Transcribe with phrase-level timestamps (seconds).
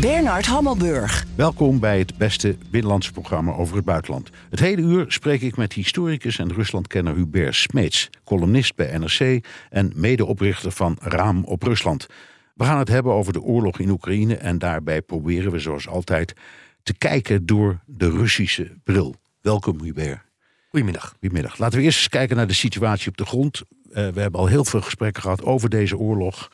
[0.00, 1.24] Bernard Hammelburg.
[1.36, 4.30] Welkom bij het beste binnenlandse programma over het buitenland.
[4.50, 9.92] Het hele uur spreek ik met historicus en Ruslandkenner Hubert Smeets, columnist bij NRC en
[9.94, 12.06] medeoprichter van Raam op Rusland.
[12.54, 16.34] We gaan het hebben over de oorlog in Oekraïne en daarbij proberen we zoals altijd
[16.82, 19.14] te kijken door de Russische bril.
[19.40, 20.20] Welkom Hubert.
[20.68, 21.14] Goedemiddag.
[21.20, 21.58] Goedemiddag.
[21.58, 23.62] Laten we eerst eens kijken naar de situatie op de grond.
[23.62, 26.50] Uh, we hebben al heel veel gesprekken gehad over deze oorlog.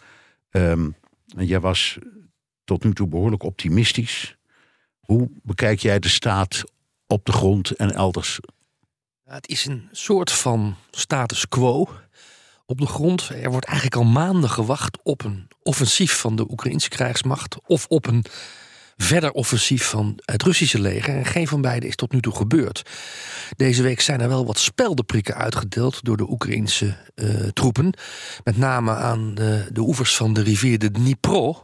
[0.50, 0.94] Um,
[1.36, 1.98] en jij was
[2.70, 4.36] tot nu toe behoorlijk optimistisch.
[5.00, 6.64] Hoe bekijk jij de staat
[7.06, 8.40] op de grond en elders?
[9.24, 11.88] Het is een soort van status quo
[12.66, 13.28] op de grond.
[13.28, 18.06] Er wordt eigenlijk al maanden gewacht op een offensief van de Oekraïnse krijgsmacht of op
[18.06, 18.24] een
[18.96, 21.16] verder offensief van het Russische leger.
[21.16, 22.90] En geen van beide is tot nu toe gebeurd.
[23.56, 27.92] Deze week zijn er wel wat speldenprikken uitgedeeld door de Oekraïnse uh, troepen.
[28.44, 31.62] Met name aan de, de oevers van de rivier de Dnipro.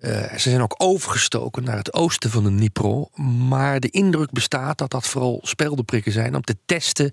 [0.00, 3.08] Uh, ze zijn ook overgestoken naar het oosten van de Dnipro.
[3.48, 7.12] Maar de indruk bestaat dat dat vooral speldenprikken zijn om te testen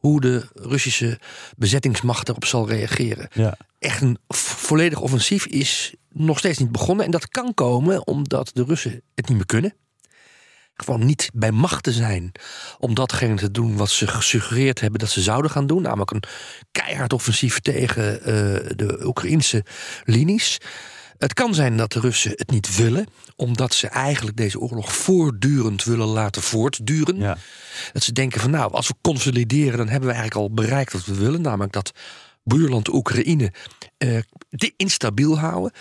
[0.00, 1.18] hoe de Russische
[1.56, 3.28] bezettingsmacht erop zal reageren.
[3.32, 3.56] Ja.
[3.78, 7.04] Echt een volledig offensief is nog steeds niet begonnen.
[7.04, 9.74] En dat kan komen omdat de Russen het niet meer kunnen.
[10.74, 12.32] Gewoon niet bij macht te zijn
[12.78, 15.82] om datgene te doen wat ze gesuggereerd hebben dat ze zouden gaan doen.
[15.82, 16.22] Namelijk een
[16.72, 18.24] keihard offensief tegen uh,
[18.76, 19.64] de Oekraïnse
[20.04, 20.58] linies.
[21.20, 25.84] Het kan zijn dat de Russen het niet willen, omdat ze eigenlijk deze oorlog voortdurend
[25.84, 27.16] willen laten voortduren.
[27.16, 27.38] Ja.
[27.92, 31.04] Dat ze denken van nou, als we consolideren, dan hebben we eigenlijk al bereikt wat
[31.04, 31.92] we willen, namelijk dat
[32.42, 33.52] buurland Oekraïne
[33.98, 34.20] uh,
[34.76, 35.72] instabiel houden.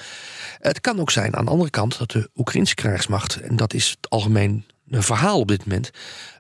[0.58, 3.90] Het kan ook zijn aan de andere kant dat de Oekraïnse krijgsmacht, en dat is
[3.90, 5.90] het algemeen verhaal op dit moment,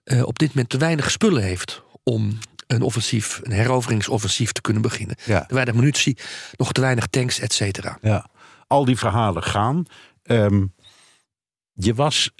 [0.05, 4.81] uh, op dit moment te weinig spullen heeft om een offensief, een heroveringsoffensief te kunnen
[4.81, 5.15] beginnen.
[5.25, 5.45] Ja.
[5.45, 6.17] Te weinig munitie,
[6.57, 7.97] nog te weinig tanks, et cetera.
[8.01, 8.29] Ja
[8.69, 9.85] al die verhalen gaan.
[10.23, 10.73] Um,
[11.73, 12.31] je was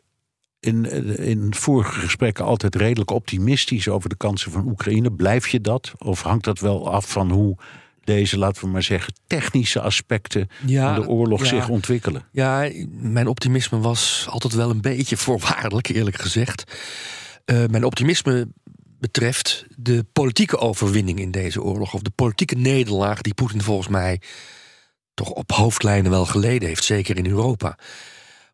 [0.59, 0.85] in,
[1.17, 5.11] in vorige gesprekken altijd redelijk optimistisch over de kansen van Oekraïne.
[5.11, 5.91] Blijf je dat?
[5.97, 7.57] Of hangt dat wel af van hoe
[8.03, 11.45] deze, laten we maar zeggen, technische aspecten ja, van de oorlog ja.
[11.45, 12.25] zich ontwikkelen?
[12.31, 16.63] Ja, mijn optimisme was altijd wel een beetje voorwaardelijk, eerlijk gezegd.
[17.45, 18.47] Uh, mijn optimisme
[18.99, 24.21] betreft de politieke overwinning in deze oorlog, of de politieke nederlaag die Poetin volgens mij
[25.19, 27.77] toch op hoofdlijnen wel geleden heeft, zeker in Europa.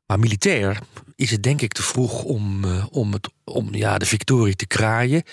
[0.05, 0.79] Maar militair
[1.15, 4.67] is het denk ik te vroeg om, uh, om, het, om ja, de victorie te
[4.67, 5.23] kraaien.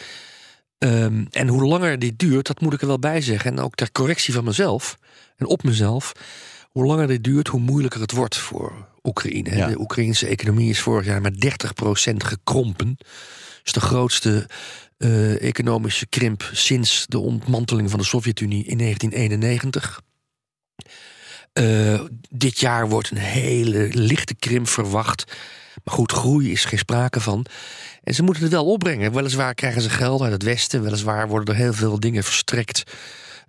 [0.78, 3.50] Um, en hoe langer dit duurt, dat moet ik er wel bij zeggen.
[3.50, 4.98] En ook ter correctie van mezelf
[5.36, 6.12] en op mezelf.
[6.70, 9.56] Hoe langer dit duurt, hoe moeilijker het wordt voor Oekraïne.
[9.56, 9.66] Ja.
[9.66, 11.54] De Oekraïnse economie is vorig jaar met
[12.12, 12.94] 30% gekrompen.
[12.96, 13.06] Dat
[13.64, 14.48] is de grootste
[14.98, 20.00] uh, economische krimp sinds de ontmanteling van de Sovjet-Unie in 1991.
[21.60, 25.32] Uh, dit jaar wordt een hele lichte krimp verwacht.
[25.84, 27.46] Maar goed, groei is geen sprake van.
[28.02, 29.12] En ze moeten het wel opbrengen.
[29.12, 30.82] Weliswaar krijgen ze geld uit het Westen.
[30.82, 32.92] Weliswaar worden er heel veel dingen verstrekt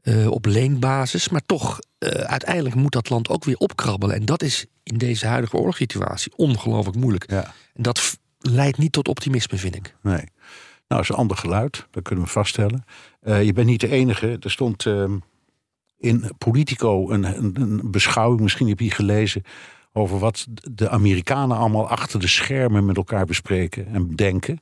[0.03, 1.30] uh, op leenbasis.
[1.30, 4.16] Maar toch, uh, uiteindelijk moet dat land ook weer opkrabbelen.
[4.16, 7.31] En dat is in deze huidige oorlogssituatie ongelooflijk moeilijk.
[7.31, 7.53] Ja.
[7.74, 9.96] En dat leidt niet tot optimisme, vind ik.
[10.02, 10.24] Nee.
[10.88, 11.88] Nou, is een ander geluid.
[11.92, 12.86] Dat kunnen we vaststellen.
[13.22, 14.38] Je bent niet de enige.
[14.40, 14.86] Er stond
[16.03, 19.44] in Politico een, een, beschouwing, misschien heb je gelezen,
[19.94, 24.62] over wat de Amerikanen allemaal achter de schermen met elkaar bespreken en denken.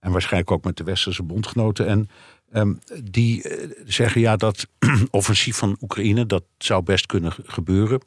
[0.00, 1.86] En waarschijnlijk ook met de westerse bondgenoten.
[1.86, 2.08] En
[2.52, 4.66] um, die uh, zeggen ja, dat
[5.10, 8.02] offensief van Oekraïne, dat zou best kunnen gebeuren.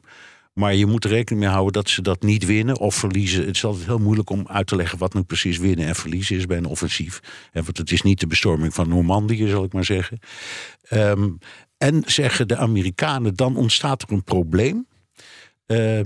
[0.52, 3.46] Maar je moet er rekening mee houden dat ze dat niet winnen of verliezen.
[3.46, 6.36] Het is altijd heel moeilijk om uit te leggen wat nu precies winnen en verliezen
[6.36, 7.20] is bij een offensief.
[7.52, 10.18] En want het is niet de bestorming van Normandië, zal ik maar zeggen.
[10.90, 11.38] Um,
[11.78, 14.86] en zeggen de Amerikanen, dan ontstaat er een probleem.
[15.66, 16.00] Uh,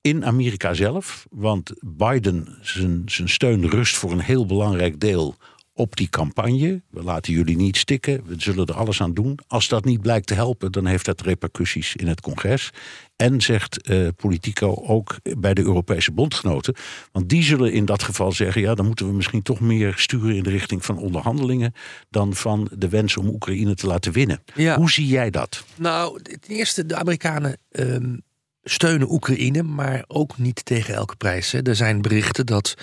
[0.00, 1.26] in Amerika zelf.
[1.30, 5.36] Want Biden, zijn, zijn steun rust voor een heel belangrijk deel
[5.74, 6.82] op die campagne.
[6.90, 9.38] We laten jullie niet stikken, we zullen er alles aan doen.
[9.46, 12.70] Als dat niet blijkt te helpen, dan heeft dat repercussies in het congres.
[13.16, 16.74] En zegt uh, Politico ook bij de Europese bondgenoten.
[17.12, 20.36] Want die zullen in dat geval zeggen: ja, dan moeten we misschien toch meer sturen
[20.36, 21.72] in de richting van onderhandelingen.
[22.10, 24.42] dan van de wens om Oekraïne te laten winnen.
[24.54, 24.76] Ja.
[24.76, 25.64] Hoe zie jij dat?
[25.76, 27.58] Nou, ten eerste, de Amerikanen.
[27.70, 28.22] Um
[28.64, 31.52] steunen Oekraïne, maar ook niet tegen elke prijs.
[31.52, 31.62] Hè.
[31.62, 32.74] Er zijn berichten dat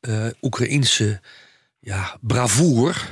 [0.00, 1.20] uh, Oekraïnse
[1.88, 3.08] ja, bravoer.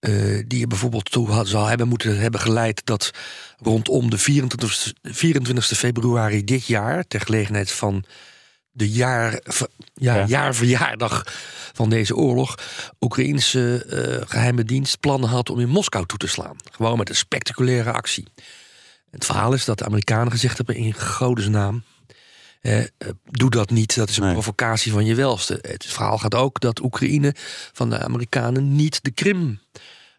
[0.00, 3.10] Uh, die er bijvoorbeeld toe zou hebben moeten hebben geleid dat
[3.58, 8.04] rondom de 24, 24 februari dit jaar, ter gelegenheid van
[8.70, 9.40] de jaar,
[9.94, 10.26] ja, ja.
[10.26, 11.26] jaarverjaardag
[11.72, 12.58] van deze oorlog,
[13.00, 16.56] Oekraïnse uh, geheime dienst plannen had om in Moskou toe te slaan.
[16.72, 18.26] Gewoon met een spectaculaire actie.
[19.10, 21.82] Het verhaal is dat de Amerikanen gezegd hebben in Godes naam.
[22.64, 22.84] Eh,
[23.24, 25.58] doe dat niet, dat is een provocatie van je welste.
[25.60, 27.34] Het verhaal gaat ook dat Oekraïne
[27.72, 29.60] van de Amerikanen niet de Krim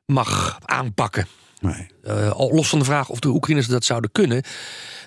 [0.05, 1.27] mag aanpakken.
[1.59, 1.87] Nee.
[2.03, 4.43] Uh, los van de vraag of de Oekraïners dat zouden kunnen.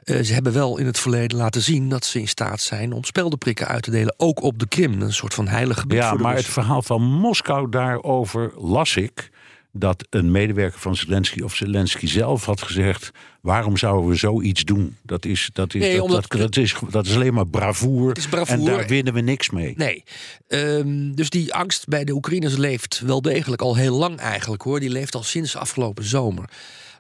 [0.05, 3.05] Uh, ze hebben wel in het verleden laten zien dat ze in staat zijn om
[3.05, 5.03] speldenprikken uit te delen, ook op de Krim.
[5.03, 5.99] Een soort van heilige gebied.
[5.99, 9.31] Ja, maar het verhaal van Moskou daarover las ik
[9.79, 13.11] dat een medewerker van Zelensky of Zelensky zelf had gezegd:
[13.41, 14.97] waarom zouden we zoiets doen?
[15.03, 18.55] Dat is, dat is, dat, dat, dat, is, dat is alleen maar bravoer, is bravoer.
[18.55, 19.75] En daar winnen we niks mee.
[19.77, 20.05] Nee.
[20.49, 24.81] Um, dus die angst bij de Oekraïners leeft wel degelijk al heel lang eigenlijk hoor.
[24.81, 26.51] Die leeft al sinds afgelopen zomer.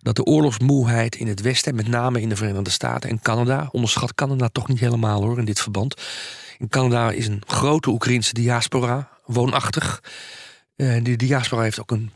[0.02, 4.14] Dat de oorlogsmoeheid in het Westen, met name in de Verenigde Staten en Canada, onderschat
[4.14, 5.94] Canada toch niet helemaal hoor in dit verband.
[6.58, 10.02] In Canada is een grote Oekraïnse diaspora woonachtig.
[10.76, 12.10] Uh, die diaspora heeft ook een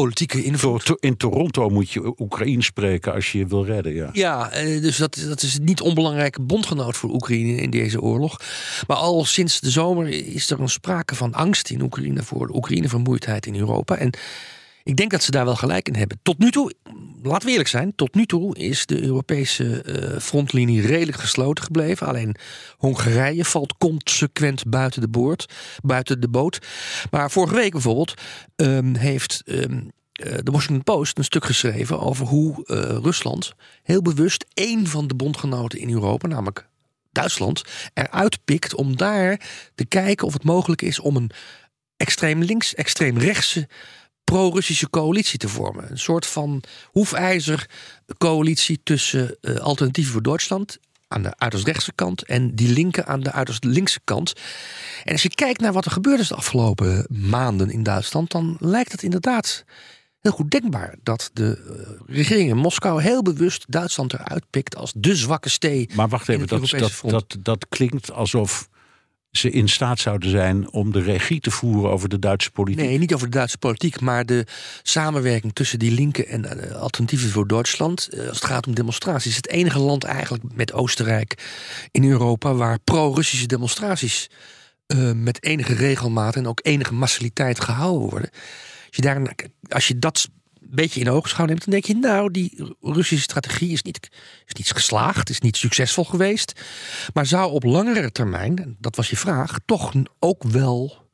[0.00, 0.96] politieke invloed.
[1.00, 3.94] In Toronto moet je Oekraïne spreken als je je wil redden.
[3.94, 8.40] Ja, ja eh, dus dat, dat is niet onbelangrijke bondgenoot voor Oekraïne in deze oorlog.
[8.86, 12.54] Maar al sinds de zomer is er een sprake van angst in Oekraïne voor de
[12.54, 13.96] Oekraïne-vermoeidheid in Europa.
[13.96, 14.10] En
[14.82, 16.18] ik denk dat ze daar wel gelijk in hebben.
[16.22, 16.72] Tot nu toe,
[17.22, 22.06] laten we eerlijk zijn, tot nu toe is de Europese uh, frontlinie redelijk gesloten gebleven.
[22.06, 22.36] Alleen
[22.76, 26.58] Hongarije valt consequent buiten de, boord, buiten de boot.
[27.10, 28.14] Maar vorige week bijvoorbeeld
[28.56, 29.90] um, heeft um,
[30.20, 35.14] de Washington Post een stuk geschreven over hoe uh, Rusland heel bewust één van de
[35.14, 36.68] bondgenoten in Europa, namelijk
[37.12, 37.62] Duitsland,
[37.94, 39.40] eruit pikt om daar
[39.74, 41.30] te kijken of het mogelijk is om een
[41.96, 43.68] extreem links, extreem rechtse
[44.30, 45.90] pro-Russische coalitie te vormen.
[45.90, 47.68] Een soort van hoefijzer
[48.18, 50.78] coalitie tussen uh, Alternatieven voor Duitsland
[51.08, 54.32] aan de uiterst rechtse kant en die linken aan de uiterst linkse kant.
[55.04, 58.56] En als je kijkt naar wat er gebeurd is de afgelopen maanden in Duitsland, dan
[58.60, 59.64] lijkt het inderdaad
[60.20, 64.92] heel goed denkbaar dat de uh, regering in Moskou heel bewust Duitsland eruit pikt als
[64.96, 65.90] de zwakke stee.
[65.94, 68.68] Maar wacht even, dat, dat, dat, dat klinkt alsof
[69.30, 72.84] ze in staat zouden zijn om de regie te voeren over de Duitse politiek?
[72.84, 74.46] Nee, niet over de Duitse politiek, maar de
[74.82, 78.08] samenwerking tussen die linken en uh, alternatieven voor Duitsland.
[78.12, 79.36] Uh, als het gaat om demonstraties.
[79.36, 81.48] Het enige land eigenlijk met Oostenrijk
[81.90, 84.30] in Europa waar pro-Russische demonstraties
[84.86, 88.30] uh, met enige regelmaat en ook enige massaliteit gehouden worden.
[88.86, 89.34] Als je, daar,
[89.68, 90.28] als je dat
[90.70, 94.08] beetje in oogschouw neemt, dan denk je, nou, die Russische strategie is niet,
[94.46, 96.60] is niet geslaagd, is niet succesvol geweest.
[97.14, 101.08] Maar zou op langere termijn, dat was je vraag, toch ook wel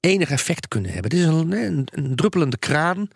[0.00, 1.10] enig effect kunnen hebben.
[1.10, 3.08] Het is een, een, een druppelende kraan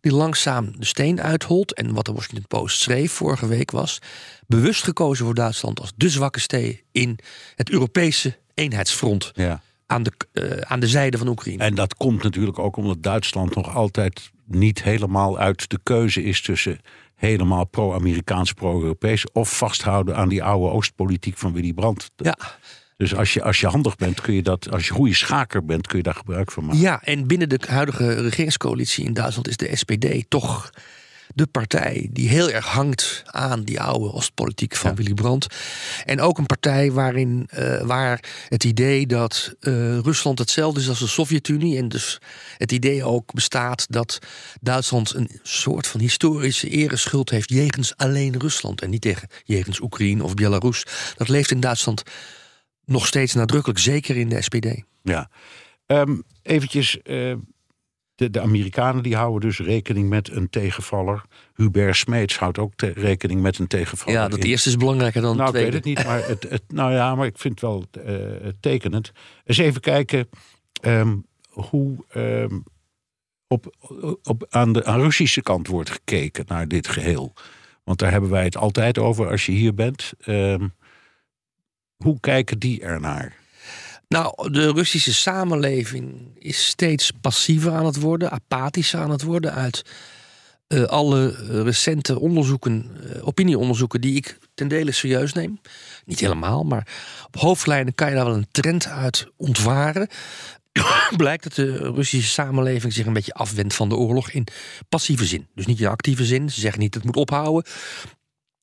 [0.00, 1.74] die langzaam de steen uitholt.
[1.74, 3.98] En wat de Washington Post schreef vorige week was...
[4.46, 6.80] bewust gekozen voor Duitsland als de zwakke steen...
[6.92, 7.18] in
[7.54, 9.30] het Europese eenheidsfront.
[9.34, 9.62] Ja.
[9.86, 11.62] Aan de, uh, aan de zijde van Oekraïne.
[11.62, 16.42] En dat komt natuurlijk ook omdat Duitsland nog altijd niet helemaal uit de keuze is
[16.42, 16.78] tussen
[17.14, 22.10] helemaal pro-Amerikaans, pro-Europees of vasthouden aan die oude Oostpolitiek van Willy Brandt.
[22.16, 22.38] Ja.
[22.96, 25.86] Dus als je, als je handig bent, kun je dat, als je goede schaker bent,
[25.86, 26.80] kun je daar gebruik van maken.
[26.80, 30.70] Ja, en binnen de huidige regeringscoalitie in Duitsland is de SPD toch
[31.34, 35.46] de partij die heel erg hangt aan die oude Oostpolitiek van Willy Brandt.
[36.04, 40.98] En ook een partij waarin uh, waar het idee dat uh, Rusland hetzelfde is als
[40.98, 41.78] de Sovjet-Unie.
[41.78, 42.20] En dus
[42.56, 44.18] het idee ook bestaat dat
[44.60, 48.80] Duitsland een soort van historische ereschuld heeft jegens alleen Rusland.
[48.80, 50.86] En niet tegen jegens Oekraïne of Belarus.
[51.16, 52.02] Dat leeft in Duitsland
[52.84, 54.66] nog steeds nadrukkelijk, zeker in de SPD.
[55.02, 55.30] Ja.
[55.86, 57.34] Um, eventjes, uh,
[58.14, 61.22] de, de, Amerikanen die houden dus rekening met een tegenvaller.
[61.54, 64.20] Hubert Smeets houdt ook rekening met een tegenvaller.
[64.20, 65.76] Ja, dat eerste is belangrijker dan nou, het tweede.
[65.76, 68.48] Ik weet het niet, maar het, het, nou ja, maar ik vind het wel uh,
[68.60, 69.12] tekenend.
[69.44, 70.28] Eens even kijken
[70.82, 72.64] um, hoe um,
[73.46, 73.74] op,
[74.22, 77.32] op, aan de aan Russische kant wordt gekeken naar dit geheel.
[77.84, 80.12] Want daar hebben wij het altijd over als je hier bent.
[80.26, 80.74] Um,
[81.96, 83.41] hoe kijken die ernaar?
[84.12, 89.82] Nou, de Russische samenleving is steeds passiever aan het worden, apathischer aan het worden uit
[90.68, 91.28] uh, alle
[91.62, 95.60] recente onderzoeken, uh, opinieonderzoeken, die ik ten dele serieus neem.
[96.04, 96.86] Niet helemaal, maar
[97.26, 100.08] op hoofdlijnen kan je daar wel een trend uit ontwaren.
[101.16, 104.46] Blijkt dat de Russische samenleving zich een beetje afwendt van de oorlog in
[104.88, 105.46] passieve zin.
[105.54, 106.50] Dus niet in actieve zin.
[106.50, 107.72] Ze zeggen niet het moet ophouden.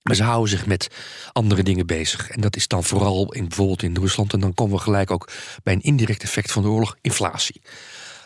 [0.02, 0.88] Maar ze houden zich met
[1.32, 2.30] andere dingen bezig.
[2.30, 4.34] En dat is dan vooral in, bijvoorbeeld in Rusland.
[4.34, 5.30] En dan komen we gelijk ook
[5.64, 7.62] bij een indirect effect van de oorlog: inflatie.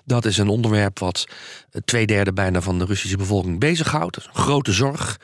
[0.05, 1.25] Dat is een onderwerp wat
[1.71, 4.15] eh, twee derde bijna van de Russische bevolking bezighoudt.
[4.15, 5.19] Een grote zorg.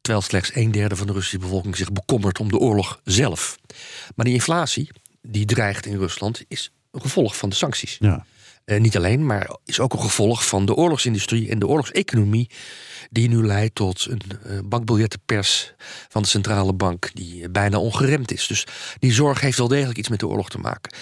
[0.00, 3.58] Terwijl slechts een derde van de Russische bevolking zich bekommert om de oorlog zelf.
[4.14, 4.90] Maar die inflatie,
[5.22, 7.96] die dreigt in Rusland, is een gevolg van de sancties.
[8.00, 8.26] Ja.
[8.68, 12.50] Uh, niet alleen, maar is ook een gevolg van de oorlogsindustrie en de oorlogseconomie.
[13.10, 15.74] Die nu leidt tot een uh, bankbiljettenpers
[16.08, 18.46] van de centrale bank die uh, bijna ongeremd is.
[18.46, 18.66] Dus
[18.98, 20.92] die zorg heeft wel degelijk iets met de oorlog te maken.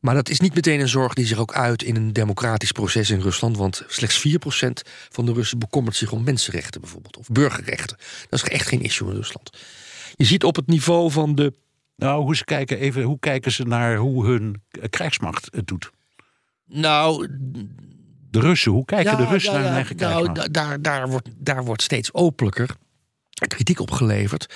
[0.00, 3.10] Maar dat is niet meteen een zorg die zich ook uit in een democratisch proces
[3.10, 3.56] in Rusland.
[3.56, 4.30] Want slechts 4%
[5.08, 7.16] van de Russen bekommert zich om mensenrechten bijvoorbeeld.
[7.16, 7.96] Of burgerrechten.
[8.28, 9.50] Dat is echt geen issue in Rusland.
[10.16, 11.52] Je ziet op het niveau van de.
[11.96, 15.90] Nou, hoe, ze kijken, even, hoe kijken ze naar hoe hun krijgsmacht het doet?
[16.68, 17.28] Nou,
[18.30, 21.28] de Russen, hoe kijken ja, de Russen ja, naar hun eigen nou, daar, daar, wordt,
[21.36, 22.76] daar wordt steeds openlijker
[23.46, 24.54] kritiek op geleverd.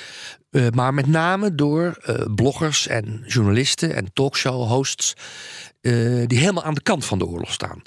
[0.50, 5.14] Uh, maar met name door uh, bloggers en journalisten en talkshow-hosts.
[5.82, 7.82] Uh, die helemaal aan de kant van de oorlog staan.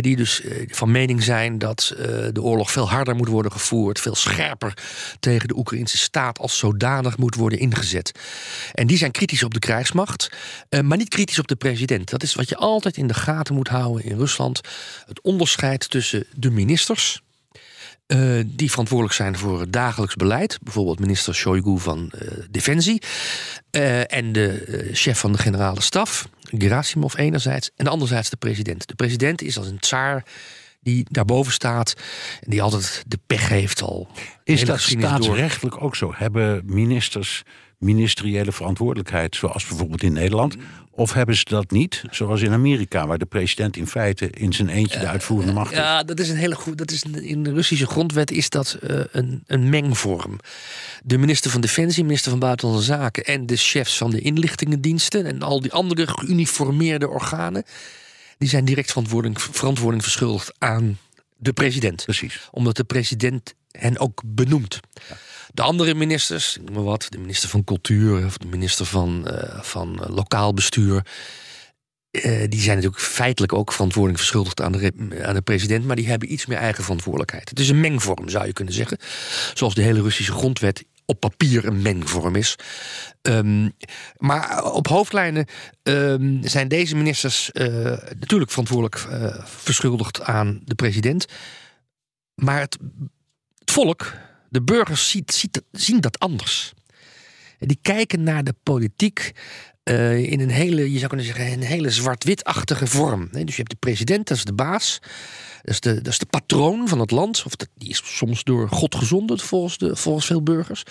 [0.00, 1.94] Die dus van mening zijn dat
[2.32, 4.00] de oorlog veel harder moet worden gevoerd.
[4.00, 4.76] Veel scherper
[5.20, 8.12] tegen de Oekraïnse staat als zodanig moet worden ingezet.
[8.72, 10.30] En die zijn kritisch op de krijgsmacht.
[10.82, 12.10] maar niet kritisch op de president.
[12.10, 14.60] Dat is wat je altijd in de gaten moet houden in Rusland.
[15.06, 17.22] Het onderscheid tussen de ministers.
[18.46, 20.58] Die verantwoordelijk zijn voor het dagelijks beleid.
[20.62, 22.12] Bijvoorbeeld minister Shoigu van
[22.50, 23.02] Defensie.
[24.06, 27.70] En de chef van de generale staf, Gerasimov enerzijds.
[27.76, 28.86] En anderzijds de president.
[28.86, 30.24] De president is als een tsaar
[30.80, 31.94] die daarboven staat.
[32.40, 34.08] En die altijd de pech heeft al.
[34.44, 35.84] Is dat staatsrechtelijk door.
[35.84, 36.12] ook zo?
[36.14, 37.42] Hebben ministers
[37.82, 40.56] ministeriële verantwoordelijkheid, zoals bijvoorbeeld in Nederland?
[40.90, 44.68] Of hebben ze dat niet, zoals in Amerika, waar de president in feite in zijn
[44.68, 45.82] eentje de uitvoerende macht heeft?
[45.82, 46.78] Ja, dat is een hele goed.
[46.78, 50.38] Dat is in de Russische grondwet is dat uh, een, een mengvorm.
[51.04, 55.42] De minister van Defensie, minister van Buitenlandse Zaken en de chefs van de inlichtingendiensten en
[55.42, 57.64] al die andere geuniformeerde organen,
[58.38, 60.98] die zijn direct verantwoording, verantwoording verschuldigd aan
[61.36, 62.04] de president.
[62.04, 62.48] Precies.
[62.50, 64.80] Omdat de president hen ook benoemt.
[65.08, 65.16] Ja.
[65.52, 69.62] De andere ministers, noem maar wat, de minister van Cultuur of de minister van, uh,
[69.62, 71.06] van uh, Lokaal Bestuur.
[72.10, 74.92] Uh, die zijn natuurlijk feitelijk ook verantwoording verschuldigd aan de,
[75.22, 77.48] aan de president, maar die hebben iets meer eigen verantwoordelijkheid.
[77.48, 78.98] Het is een mengvorm, zou je kunnen zeggen.
[79.54, 82.56] Zoals de hele Russische grondwet op papier een mengvorm is.
[83.22, 83.72] Um,
[84.16, 85.46] maar op hoofdlijnen
[85.82, 87.50] um, zijn deze ministers
[88.18, 89.08] natuurlijk verantwoordelijk
[89.44, 91.26] verschuldigd aan de president.
[92.34, 92.78] Maar het,
[93.58, 94.12] het volk,
[94.52, 96.72] de burgers ziet, ziet, zien dat anders.
[97.58, 99.32] Die kijken naar de politiek
[99.84, 103.28] uh, in een hele, je zou kunnen zeggen, een hele zwart-witachtige vorm.
[103.30, 104.98] Dus je hebt de president, dat is de baas.
[105.62, 107.42] Dat is de, dat is de patroon van het land.
[107.46, 110.82] Of dat, die is soms door God gezonden, volgens, de, volgens veel burgers.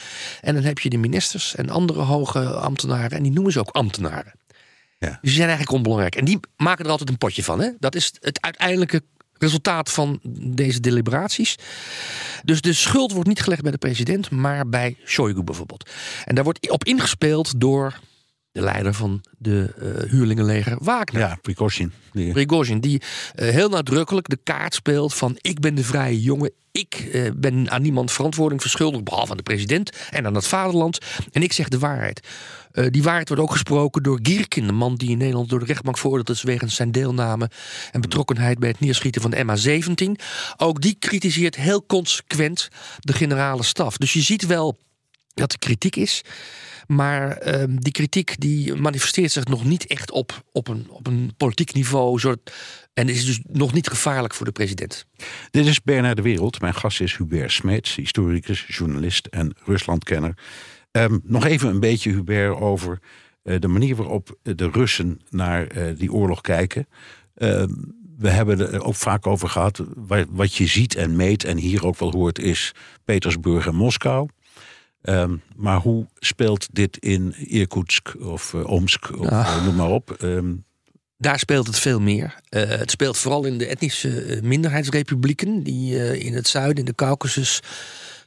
[0.41, 3.17] En dan heb je de ministers en andere hoge ambtenaren.
[3.17, 4.33] En die noemen ze ook ambtenaren.
[4.99, 5.09] Ja.
[5.09, 6.15] Dus die zijn eigenlijk onbelangrijk.
[6.15, 7.59] En die maken er altijd een potje van.
[7.59, 7.69] Hè?
[7.79, 9.03] Dat is het uiteindelijke
[9.41, 11.55] resultaat van deze deliberaties.
[12.43, 15.89] Dus de schuld wordt niet gelegd bij de president, maar bij Shoigu bijvoorbeeld.
[16.25, 17.99] En daar wordt op ingespeeld door
[18.51, 21.21] de leider van de uh, huurlingenleger Wagner.
[21.21, 21.91] Ja, Prigozhin.
[22.11, 22.31] Die...
[22.31, 23.01] Prigozhin, die
[23.35, 26.51] uh, heel nadrukkelijk de kaart speelt van ik ben de vrije jongen.
[26.71, 30.97] Ik uh, ben aan niemand verantwoording verschuldigd, behalve aan de president en aan het vaderland.
[31.31, 32.27] En ik zeg de waarheid.
[32.73, 35.65] Uh, die waarheid wordt ook gesproken door Gierkin, de man die in Nederland door de
[35.65, 37.49] rechtbank veroordeeld is wegens zijn deelname
[37.91, 40.23] en betrokkenheid bij het neerschieten van de MH17.
[40.57, 43.97] Ook die kritiseert heel consequent de generale staf.
[43.97, 44.77] Dus je ziet wel
[45.33, 46.23] dat er kritiek is.
[46.91, 51.33] Maar uh, die kritiek die manifesteert zich nog niet echt op, op, een, op een
[51.37, 52.19] politiek niveau.
[52.19, 52.53] Soort,
[52.93, 55.05] en is dus nog niet gevaarlijk voor de president.
[55.51, 56.61] Dit is Bernard de Wereld.
[56.61, 60.37] Mijn gast is Hubert Smeets, historicus, journalist en Ruslandkenner.
[60.91, 62.99] Um, nog even een beetje, Hubert, over
[63.43, 66.87] uh, de manier waarop de Russen naar uh, die oorlog kijken.
[67.37, 67.63] Uh,
[68.17, 69.83] we hebben er ook vaak over gehad.
[70.29, 72.71] Wat je ziet en meet en hier ook wel hoort is
[73.05, 74.27] Petersburg en Moskou.
[75.03, 79.65] Um, maar hoe speelt dit in Irkutsk of uh, Omsk of ah.
[79.65, 80.17] noem maar op?
[80.21, 80.63] Um,
[81.17, 82.35] daar speelt het veel meer.
[82.49, 86.95] Uh, het speelt vooral in de etnische minderheidsrepublieken die uh, in het zuiden, in de
[86.95, 87.59] Caucasus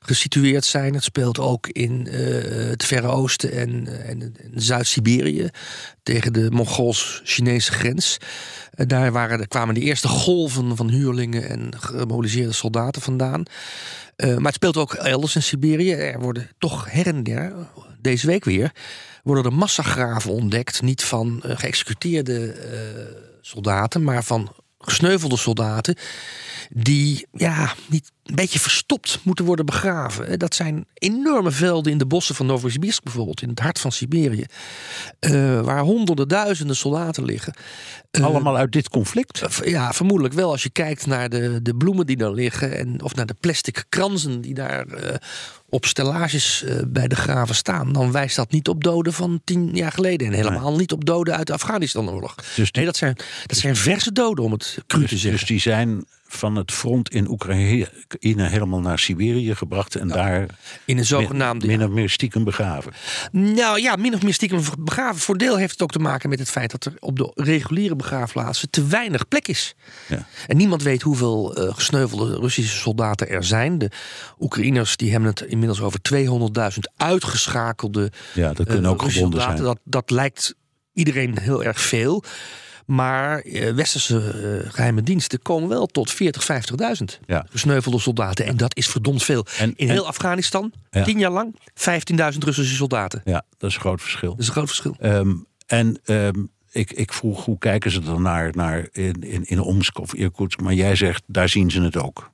[0.00, 0.94] gesitueerd zijn.
[0.94, 2.06] Het speelt ook in
[2.70, 5.48] het Verre Oosten en, en, en Zuid-Siberië
[6.02, 8.18] tegen de Mongols-Chinese grens.
[8.70, 13.42] daar waren, kwamen de eerste golven van huurlingen en gemobiliseerde soldaten vandaan.
[14.16, 15.92] Uh, maar het speelt ook elders in Siberië.
[15.92, 17.52] Er worden toch her en der,
[18.00, 18.72] deze week weer,
[19.22, 20.82] worden er massagraven ontdekt.
[20.82, 25.96] Niet van uh, geëxecuteerde uh, soldaten, maar van gesneuvelde soldaten.
[26.70, 30.26] Die ja, niet een beetje verstopt moeten worden begraven.
[30.28, 33.92] Eh, Dat zijn enorme velden in de bossen van Novosibirsk bijvoorbeeld, in het hart van
[33.92, 34.44] Siberië,
[35.18, 37.54] eh, waar honderden duizenden soldaten liggen.
[38.10, 39.42] Eh, Allemaal uit dit conflict?
[39.64, 40.50] Ja, vermoedelijk wel.
[40.50, 42.78] Als je kijkt naar de, de bloemen die daar liggen.
[42.78, 44.86] En, of naar de plastic kransen die daar
[45.68, 47.92] op stellages bij de graven staan.
[47.92, 50.26] Dan wijst dat niet op doden van tien jaar geleden.
[50.26, 52.34] En helemaal niet op doden uit de Afghanistan-oorlog.
[52.34, 53.16] Dus die- nee, dat zijn,
[53.46, 55.30] dat zijn verse doden, om het cru te Dus, zeggen.
[55.40, 56.04] dus die zijn
[56.36, 57.88] van het front in Oekraïne
[58.48, 60.46] helemaal naar Siberië gebracht en daar
[60.84, 61.66] in een zogenaamde.
[61.66, 62.92] min of meer stiekem begraven.
[63.32, 65.20] Nou ja, min of meer stiekem begraven.
[65.20, 67.96] Voor deel heeft het ook te maken met het feit dat er op de reguliere
[67.96, 69.74] begraafplaatsen te weinig plek is.
[70.08, 70.26] Ja.
[70.46, 73.78] En niemand weet hoeveel eh, gesneuvelde Russische soldaten er zijn.
[73.78, 73.90] De
[74.38, 79.40] Oekraïners die hebben het inmiddels over 200.000 uitgeschakelde Ja, dat kunnen eh, ook Russische gewonden
[79.42, 79.56] zijn.
[79.56, 79.80] soldaten.
[79.84, 80.54] Dat, dat lijkt
[80.92, 82.24] iedereen heel erg veel.
[82.86, 84.18] Maar eh, westerse
[84.64, 87.46] eh, geheime diensten komen wel tot 40, 50.000 Ja.
[87.50, 88.46] gesneuvelde soldaten.
[88.46, 89.46] En dat is verdomd veel.
[89.58, 91.04] En- In en- heel Afghanistan, Ja.
[91.04, 93.20] tien jaar lang, 15.000 Russische soldaten.
[93.24, 94.30] Ja, dat is een groot verschil.
[94.30, 94.96] Dat is een groot verschil.
[95.00, 95.34] Ehm,
[95.66, 99.98] en ehm, ik, ik vroeg hoe kijken ze dan naar, naar in, in, in Omsk
[99.98, 102.30] of Irkutsk, maar jij zegt daar zien ze het ook.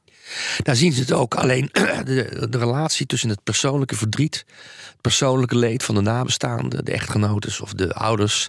[0.62, 1.34] Daar zien ze het ook.
[1.34, 1.68] Alleen
[2.04, 4.44] de, relatie tussen het persoonlijke verdriet,
[4.86, 8.48] het persoonlijke leed van de nabestaanden, de echtgenotes of de ouders,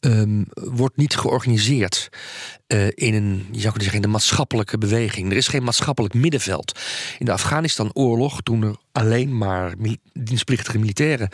[0.00, 2.08] ehm, wordt niet georganiseerd
[2.66, 5.30] eh, in een, je zou kunnen zeggen, in de maatschappelijke beweging.
[5.30, 6.78] Er is geen maatschappelijk middenveld.
[7.18, 9.74] In de Afghanistan-oorlog, toen er alleen maar
[10.12, 11.28] dienstplichtige militairen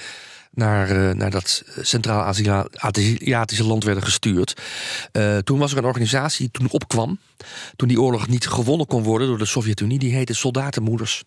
[0.51, 4.61] naar, eh, naar dat Centraal-Aziatische land werden gestuurd.
[5.13, 7.19] Eh, toen was er een organisatie die toen opkwam.
[7.77, 9.99] Toen die oorlog niet gewonnen kon worden door de Sovjet-Unie.
[9.99, 11.23] Die heette Soldatenmoeders.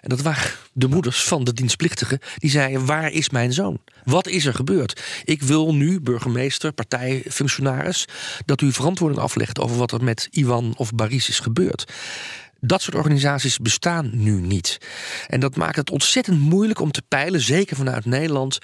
[0.00, 2.18] En dat waren de moeders van de dienstplichtigen.
[2.36, 3.80] Die zeiden, waar is mijn zoon?
[4.04, 5.02] Wat is er gebeurd?
[5.24, 8.08] Ik wil nu, burgemeester, partijfunctionaris...
[8.44, 11.92] dat u verantwoording aflegt over wat er met Iwan of Baris is gebeurd.
[12.60, 14.78] Dat soort organisaties bestaan nu niet.
[15.26, 18.58] En dat maakt het ontzettend moeilijk om te peilen, zeker vanuit Nederland,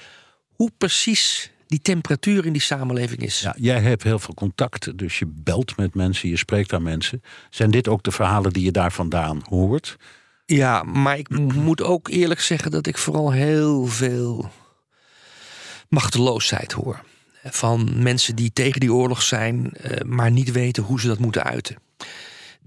[0.55, 3.41] hoe precies die temperatuur in die samenleving is.
[3.41, 7.23] Ja, jij hebt heel veel contact, dus je belt met mensen, je spreekt aan mensen.
[7.51, 9.97] Zijn dit ook de verhalen die je daar vandaan hoort?
[10.47, 14.51] Ja, maar ik moet ook eerlijk zeggen dat ik vooral heel veel
[15.89, 17.05] machteloosheid hoor.
[17.45, 21.45] Van mensen die tegen die oorlog zijn, eh, maar niet weten hoe ze dat moeten
[21.45, 21.77] uiten.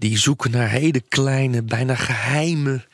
[0.00, 2.86] Die zoeken naar hele kleine, bijna geheime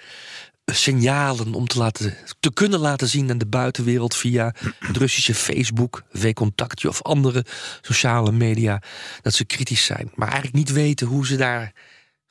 [0.65, 6.03] signalen om te, laten, te kunnen laten zien aan de buitenwereld via het Russische Facebook,
[6.11, 7.45] W-Contactje of andere
[7.81, 8.83] sociale media
[9.23, 11.73] dat ze kritisch zijn, maar eigenlijk niet weten hoe ze daar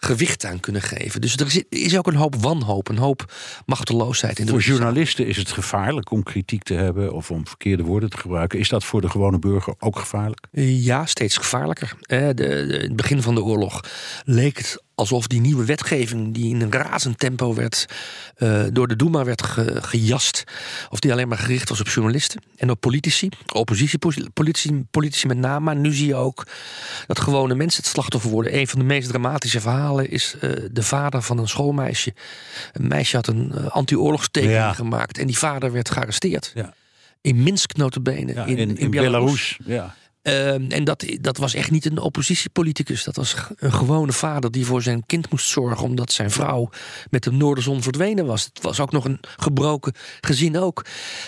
[0.06, 1.22] gewicht aan kunnen geven.
[1.22, 3.34] Dus er is, is ook een hoop wanhoop, een hoop
[3.66, 7.84] machteloosheid in de Voor journalisten is het gevaarlijk om kritiek te hebben of om verkeerde
[7.84, 8.60] woorden te gebruiken.
[8.60, 10.48] Is dat voor de gewone burger ook gevaarlijk?
[10.62, 11.94] Ja, steeds gevaarlijker.
[12.02, 12.44] Eh, de, de-
[12.76, 13.82] in het begin van de oorlog
[14.26, 17.86] leek het alsof die nieuwe wetgeving, die in een razend tempo werd
[18.36, 20.44] eh, door de Duma werd ge- gejast,
[20.90, 25.60] of die alleen maar gericht was op journalisten en op politici, oppositiepolitici politici met name.
[25.66, 26.48] Maar nu zie je ook
[27.08, 28.58] dat gewone mensen het slachtoffer worden.
[28.58, 32.14] Een van de meest dramatische verhalen is eh, de vader van een schoolmeisje.
[32.74, 34.74] Een meisje had een eh, anti-oorlogstekening Ja.
[34.74, 36.52] gemaakt en die vader werd gearresteerd.
[36.56, 36.74] Ja.
[37.22, 39.58] In Minsk notabene, Ja, in, in, Belarus.
[39.66, 39.96] Ja.
[40.26, 43.04] Ehm, en dat, dat was echt niet een oppositiepoliticus.
[43.04, 45.86] Dat was een gewone vader die voor zijn kind moest zorgen.
[45.86, 46.70] omdat zijn vrouw
[47.10, 48.44] met de Noorderzon verdwenen was.
[48.44, 50.86] Het was ook nog een gebroken gezin ook.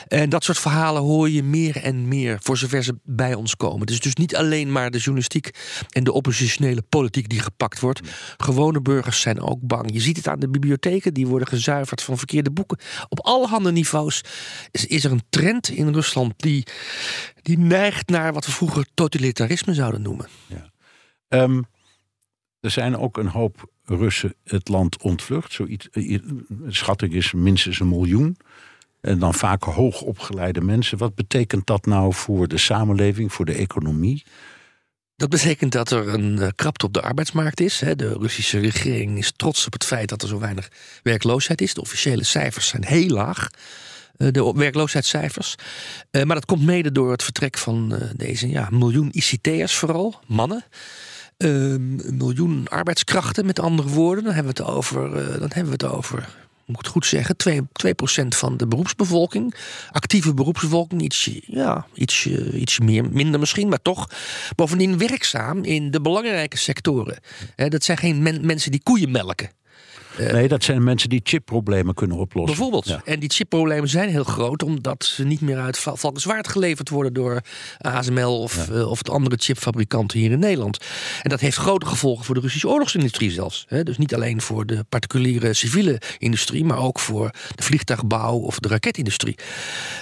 [0.08, 2.38] En dat soort verhalen hoor je meer en meer.
[2.42, 3.88] voor zover ze bij ons komen.
[3.88, 5.50] Dus, dus niet alleen maar de journalistiek
[5.90, 8.02] en de oppositionele politiek die gepakt wordt.
[8.38, 9.94] Gewone burgers zijn ook bang.
[9.94, 12.78] Je ziet het aan de bibliotheken, die worden gezuiverd van verkeerde boeken.
[13.10, 14.22] Op allerhande niveaus
[14.72, 16.66] is, is er een trend in Rusland die
[17.48, 20.28] die neigt naar wat we vroeger totalitarisme zouden noemen.
[21.28, 21.62] Ehm,
[22.60, 25.54] er zijn ook een hoop Russen het land ontvlucht.
[25.54, 26.20] Zoiets, eh,
[26.68, 28.38] schatting is minstens een miljoen.
[29.02, 30.98] En dan vaak hoogopgeleide mensen.
[30.98, 34.24] Wat betekent dat nou voor de samenleving, voor de economie?
[35.16, 37.80] Dat betekent dat er een eh, krapte op de arbeidsmarkt is.
[37.96, 40.72] De Russische regering is trots op het feit dat er zo weinig
[41.04, 41.74] werkloosheid is.
[41.74, 43.50] De officiële cijfers zijn heel laag.
[44.18, 45.56] Eh, De werkloosheidscijfers.
[46.12, 50.20] Eh, Maar dat komt mede door het vertrek van eh, deze ja, miljoen ICT'ers vooral,
[50.28, 50.66] mannen.
[51.38, 54.24] Ehm, Een miljoen arbeidskrachten, met andere woorden.
[54.24, 56.30] Dan hebben we het over, dan hebben we het over
[56.68, 59.56] moet het goed zeggen, 2, 2% van de beroepsbevolking.
[59.92, 64.10] Actieve beroepsbevolking, ietsje, ja, ietsje meer, minder misschien, maar toch.
[64.56, 67.18] Bovendien werkzaam in de belangrijke sectoren.
[67.56, 69.50] Dat zijn geen men- mensen die koeien melken.
[70.18, 72.56] Nee, dat zijn mensen die chipproblemen kunnen oplossen.
[72.56, 72.88] Bijvoorbeeld.
[72.88, 73.02] Ja.
[73.06, 77.14] En die chipproblemen zijn heel groot, omdat ze niet meer uit Val- Valkenswaard geleverd worden
[77.14, 77.42] door
[77.78, 80.78] ASML of, eh, of de andere chipfabrikanten hier in Nederland.
[81.22, 83.66] En dat heeft grote gevolgen voor de Russische oorlogsindustrie zelfs.
[83.68, 83.84] Hè.
[83.84, 88.68] Dus niet alleen voor de particuliere civiele industrie, maar ook voor de vliegtuigbouw of de
[88.68, 89.36] raketindustrie.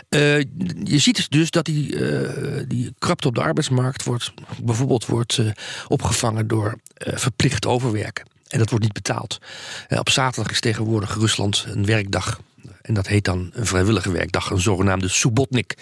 [0.10, 0.38] Eh,
[0.84, 5.40] je ziet dus dat die, eh, die krapte op de arbeidsmarkt wordt, bijvoorbeeld wordt
[5.88, 8.34] opgevangen door verplicht overwerken.
[8.48, 9.40] En dat wordt niet betaald.
[9.88, 12.40] Eh, op zaterdag is tegenwoordig Rusland een werkdag.
[12.82, 15.78] En dat heet dan een vrijwillige werkdag, een zogenaamde subotnik.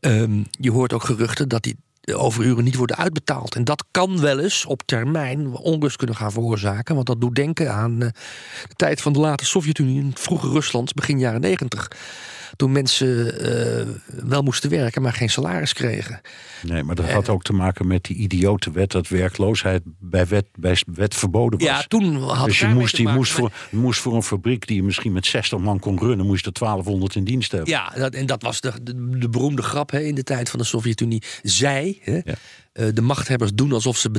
[0.00, 1.76] Ehm, je hoort ook geruchten dat die
[2.14, 3.54] overuren niet worden uitbetaald.
[3.54, 6.94] En dat kan wel eens op termijn onrust kunnen gaan veroorzaken.
[6.94, 8.08] Want dat doet denken aan eh,
[8.68, 10.10] de tijd van de late Sovjet-Unie...
[10.14, 11.90] vroege Rusland, begin jaren negentig.
[12.56, 13.86] Toen mensen eh,
[14.24, 16.20] wel moesten werken, maar geen salaris kregen.
[16.62, 20.46] Nee, maar dat had ook te maken met die idiote wet dat werkloosheid bij wet,
[20.58, 21.68] bij wet verboden was.
[21.68, 24.82] Ja, toen had dus je moest, je moest, voor, moest voor een fabriek die je
[24.82, 27.70] misschien met 60 man kon runnen, moest er 1200 in dienst hebben.
[27.70, 30.58] Ja, dat, en dat was de, de, de beroemde grap hè, in de tijd van
[30.58, 31.22] de Sovjet-Unie.
[31.42, 32.34] Zij, hè, Ja.
[32.72, 34.10] Eh, de machthebbers, doen alsof ze,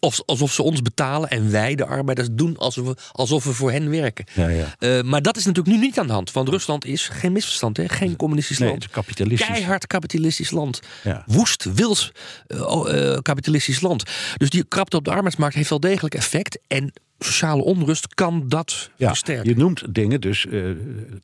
[0.00, 1.30] of- alsof ze ons betalen.
[1.30, 4.24] En wij, de arbeiders, doen alsof we, alsof we voor hen werken.
[4.34, 4.74] Ja, ja.
[4.78, 6.32] Eh, maar dat is natuurlijk nu niet aan de hand.
[6.32, 8.82] Want Rusland is, geen misverstand, hè, geen communistisch Nee, land.
[8.82, 9.46] het is kapitalistisch.
[9.48, 10.80] Keihard kapitalistisch land.
[11.04, 11.22] Ja.
[11.26, 12.12] Woest, wils
[12.46, 14.02] eh, kapitalistisch land.
[14.36, 16.58] Dus die krapte op de arbeidsmarkt heeft wel degelijk effect.
[16.68, 19.48] En sociale onrust kan dat Ja, versterken.
[19.48, 20.46] je noemt dingen dus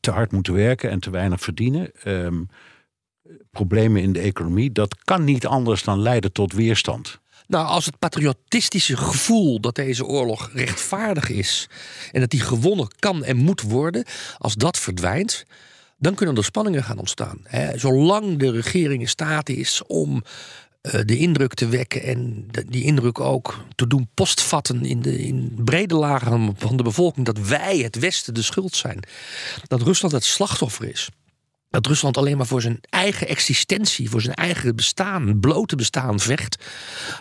[0.00, 1.90] te hard moeten werken en te weinig verdienen.
[2.02, 2.42] Ehm,
[3.50, 7.20] problemen in de economie, dat kan niet anders dan leiden tot weerstand.
[7.46, 11.68] Nou, als het patriotistische gevoel dat deze oorlog rechtvaardig is
[12.12, 14.04] en dat die gewonnen kan en moet worden,
[14.38, 15.44] als dat verdwijnt,
[15.98, 17.38] dan kunnen er spanningen gaan ontstaan.
[17.74, 20.22] Zolang de regering in staat is om
[20.80, 25.52] eh, de indruk te wekken en die indruk ook te doen postvatten in de in
[25.64, 29.00] brede lagen van de bevolking dat wij het Westen de schuld zijn,
[29.66, 31.08] dat Rusland het slachtoffer is
[31.76, 36.64] dat Rusland alleen maar voor zijn eigen existentie, voor zijn eigen bestaan, blote bestaan vecht.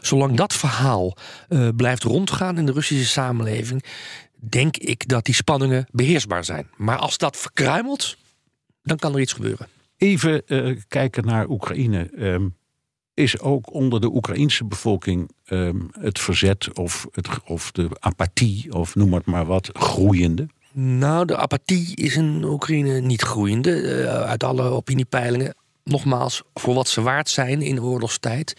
[0.02, 1.18] Zolang dat verhaal
[1.50, 3.84] eh, blijft rondgaan in de Russische samenleving,
[4.40, 6.70] denk ik dat die spanningen beheersbaar zijn.
[6.76, 8.18] Maar als dat verkruimelt,
[8.84, 9.68] dan kan er iets gebeuren.
[9.98, 12.10] Even eh, kijken naar Oekraïne.
[12.18, 12.48] Ehm,
[13.14, 18.96] is ook onder de Oekraïnse bevolking ehm, het verzet of, het, of de apathie, of
[18.96, 20.48] noem het maar wat, groeiende?
[20.78, 23.82] Nou, de apathie is in Oekraïne niet groeiende.
[23.82, 28.56] eh, uit alle opiniepeilingen, nogmaals, voor wat ze waard zijn in oorlogstijd,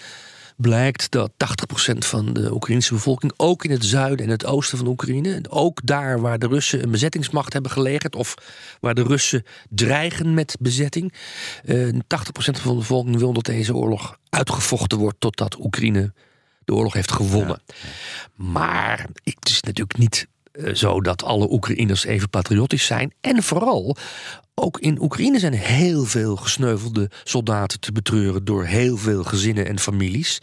[0.56, 4.86] blijkt dat 80% van de Oekraïnse bevolking, ook in het zuiden en het oosten van
[4.86, 8.34] Oekraïne, ook daar waar de Russen een bezettingsmacht hebben gelegerd, of
[8.80, 11.12] waar de Russen dreigen met bezetting,
[11.64, 16.12] eh 80% van de bevolking wil dat deze oorlog uitgevochten wordt totdat Oekraïne
[16.64, 17.62] de oorlog heeft gewonnen.
[18.34, 20.35] Maar het is natuurlijk niet eh,
[20.72, 23.12] zo dat alle Oekraïners even patriotisch zijn.
[23.20, 23.96] En vooral,
[24.54, 29.78] ook in Oekraïne zijn heel veel gesneuvelde soldaten te betreuren door heel veel gezinnen en
[29.78, 30.38] families.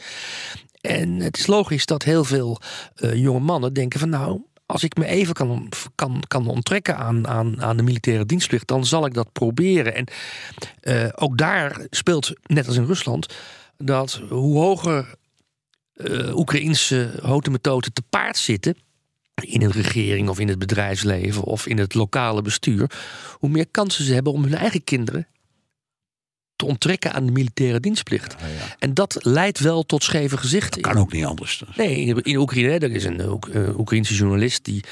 [0.82, 2.60] En het is logisch dat heel veel
[2.96, 4.42] eh, jonge mannen denken van nou.
[4.66, 8.86] Als ik me even kan, kan, kan onttrekken aan, aan, aan de militaire dienstplicht, dan
[8.86, 9.96] zal ik dat proberen.
[9.96, 10.08] En
[10.80, 13.34] eh, ook daar speelt, net als in Rusland,
[13.78, 15.16] dat hoe hoger
[15.94, 17.62] eh Oekraïnse houten
[17.94, 18.78] te paard zitten.
[19.42, 22.92] In een regering of in het bedrijfsleven of in het lokale bestuur.
[23.40, 25.28] hoe meer kansen ze hebben om hun eigen kinderen
[26.56, 28.36] te onttrekken aan de militaire dienstplicht.
[28.80, 30.82] En dat leidt wel tot scheve gezichten.
[30.82, 31.64] Kan ook niet anders.
[31.76, 34.84] Nee, in, Oekraïne, er is een Oek- eh, Oekraïnse journalist die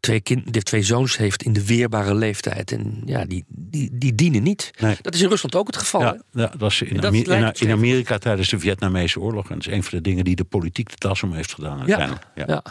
[0.00, 2.72] twee, kind, twee zoons heeft in de weerbare leeftijd.
[2.72, 4.70] En ja, die, die, die dienen niet.
[4.78, 4.96] Nee.
[5.02, 6.00] Dat is in Rusland ook het geval.
[6.00, 9.50] Ja, dat was in, dat Amerika tijdens de Vietnamese oorlog.
[9.50, 11.78] En dat is een van de dingen die de politiek de tas om heeft gedaan
[11.78, 12.26] uiteindelijk.
[12.34, 12.44] Ja.
[12.46, 12.62] ja.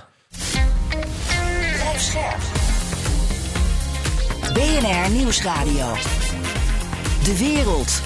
[4.79, 5.93] BNR Nieuwsradio.
[7.23, 8.01] De wereld.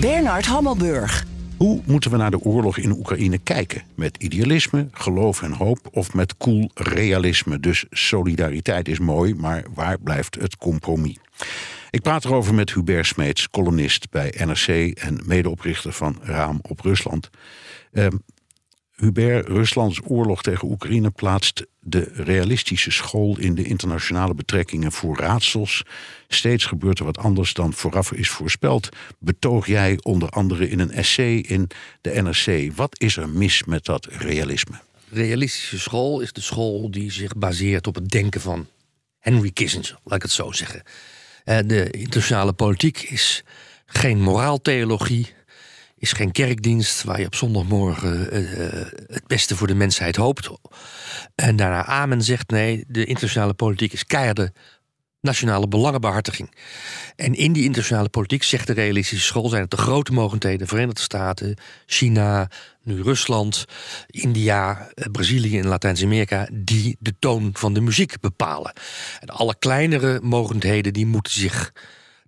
[0.00, 1.24] Bernard Hammelburg.
[1.56, 3.82] Hoe moeten we naar de oorlog in Oekraïne kijken?
[3.94, 7.60] Met idealisme, geloof en hoop of met koel realisme?
[7.60, 11.16] Dus solidariteit is mooi, maar waar blijft het compromis?
[11.90, 17.30] Ik praat erover met Hubert Smeets, columnist bij NRC en medeoprichter van Raam op Rusland.
[17.92, 18.16] Ehm,
[18.96, 25.82] Hubert, Ruslands oorlog tegen Oekraïne plaatst de realistische school in de internationale betrekkingen voor raadsels.
[26.28, 28.88] Steeds gebeurt er wat anders dan vooraf is voorspeld.
[29.18, 31.68] Betoog jij onder andere in een essay in
[32.00, 32.72] de NRC.
[32.76, 34.80] Wat is er mis met dat realisme?
[35.12, 38.66] realistische school is de school die zich baseert op het denken van
[39.18, 40.82] Henry Kissinger, laat ik het zo zeggen.
[41.44, 43.44] Eh, De internationale politiek is
[43.86, 45.32] geen moraaltheologie,
[46.02, 50.50] is geen kerkdienst waar je op zondagmorgen eh, eh, het beste voor de mensheid hoopt.
[51.34, 52.50] En daarna amen zegt.
[52.50, 54.52] Nee, de internationale politiek is keiharde
[55.20, 56.54] nationale belangenbehartiging.
[57.16, 61.00] En in die internationale politiek, zegt de realistische school, zijn het de grote mogendheden, Verenigde
[61.00, 62.50] Staten, China,
[62.82, 63.64] nu Rusland,
[64.06, 68.72] India, eh, Brazilië en Latijns-Amerika, die de toon van de muziek bepalen.
[69.20, 71.72] En alle kleinere mogendheden die moeten zich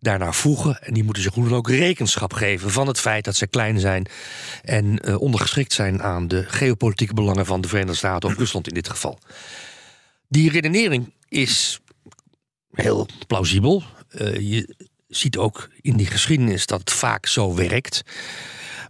[0.04, 0.82] daarnaar voegen.
[0.82, 3.80] En die moeten zich hoe dan ook rekenschap geven van het feit dat ze klein
[3.80, 4.06] zijn
[4.62, 8.74] en uh, ondergeschikt zijn aan de geopolitieke belangen van de Verenigde Staten of Rusland in
[8.74, 9.18] dit geval.
[10.28, 11.80] Die redenering is
[12.70, 13.82] heel plausibel.
[14.10, 14.74] Uh, je
[15.08, 18.02] ziet ook in die geschiedenis dat het vaak zo werkt.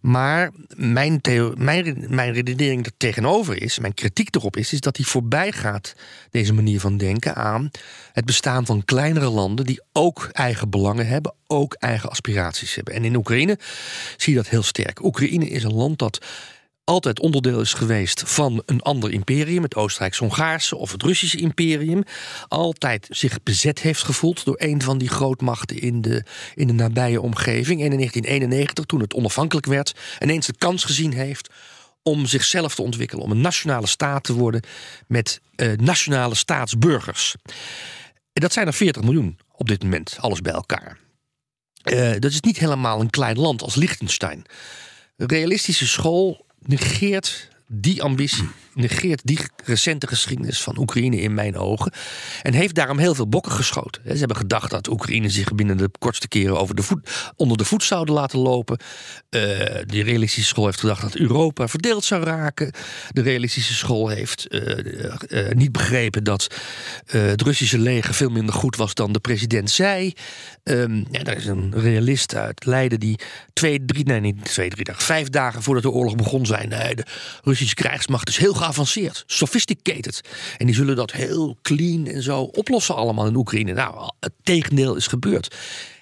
[0.04, 1.20] Maar mijn,
[1.56, 5.94] mijn, mijn redenering er tegenover is, mijn kritiek erop is, is dat hij voorbij gaat,
[6.30, 7.70] deze manier van denken, aan
[8.12, 12.94] het bestaan van kleinere landen die ook eigen belangen hebben, ook eigen aspiraties hebben.
[12.94, 13.58] En in Oekraïne
[14.16, 15.04] zie je dat heel sterk.
[15.04, 16.24] Oekraïne is een land dat
[16.84, 22.02] altijd onderdeel is geweest van een ander imperium, het Oostenrijks-Hongaarse of het Russische imperium,
[22.48, 27.20] altijd zich bezet heeft gevoeld door een van die grootmachten in de, in de nabije
[27.20, 27.80] omgeving.
[27.80, 31.48] In 1991, toen het onafhankelijk werd, ineens de kans gezien heeft
[32.02, 34.62] om zichzelf te ontwikkelen, om een nationale staat te worden
[35.06, 37.34] met uh, nationale staatsburgers.
[38.32, 40.98] En dat zijn er 40 miljoen op dit moment, alles bij elkaar.
[41.84, 44.44] Uh, dat is niet helemaal een klein land als Liechtenstein.
[45.16, 51.92] Realistische school negeert die ambitie negeert die recente geschiedenis van Oekraïne in mijn ogen.
[52.42, 54.02] En heeft daarom heel veel bokken geschoten.
[54.04, 57.64] Ze hebben gedacht dat Oekraïne zich binnen de kortste keren over de voet, onder de
[57.64, 58.78] voet zouden laten lopen.
[59.30, 59.40] Uh,
[59.86, 62.72] de realistische school heeft gedacht dat Europa verdeeld zou raken.
[63.10, 64.78] De realistische school heeft uh,
[65.28, 66.56] uh, niet begrepen dat
[67.06, 70.12] het Russische leger veel minder goed was dan de president zei.
[70.62, 73.18] Um, ja, is een realist uit Leiden die
[73.52, 77.04] twee, drie, nee, niet twee, drie dagen, vijf dagen voordat de oorlog begon nee, de
[77.42, 80.20] Russische krijgsmacht is heel geavanceerd, sophisticated.
[80.58, 83.72] En die zullen dat heel clean en zo oplossen allemaal in Oekraïne.
[83.72, 85.56] Nou, het tegendeel is gebeurd.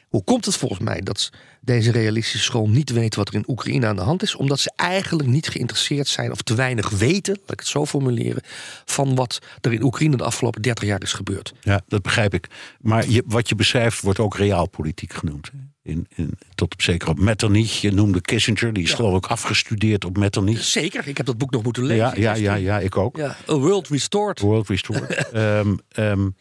[0.09, 3.87] Hoe komt het volgens mij dat deze realistische school niet weet wat er in Oekraïne
[3.87, 4.35] aan de hand is?
[4.35, 8.43] Omdat ze eigenlijk niet geïnteresseerd zijn of te weinig weten, laat ik het zo formuleren,
[8.85, 11.53] van wat er in Oekraïne de afgelopen 30 jaar is gebeurd.
[11.61, 12.49] Ja, dat begrijp ik.
[12.81, 15.51] Maar je, wat je beschrijft wordt ook realpolitiek genoemd.
[15.83, 17.81] In, in, tot op zeker op Metternich.
[17.81, 18.97] Je noemde Kissinger, die is ja.
[18.97, 20.63] geloof ik afgestudeerd op Metternich.
[20.63, 22.05] Zeker, ik heb dat boek nog moeten lezen.
[22.05, 23.17] Ja, ja, ja, ja ik ook.
[23.17, 24.43] Ja, A World Restored.
[24.43, 25.35] A World Restored.
[25.35, 26.37] um, um,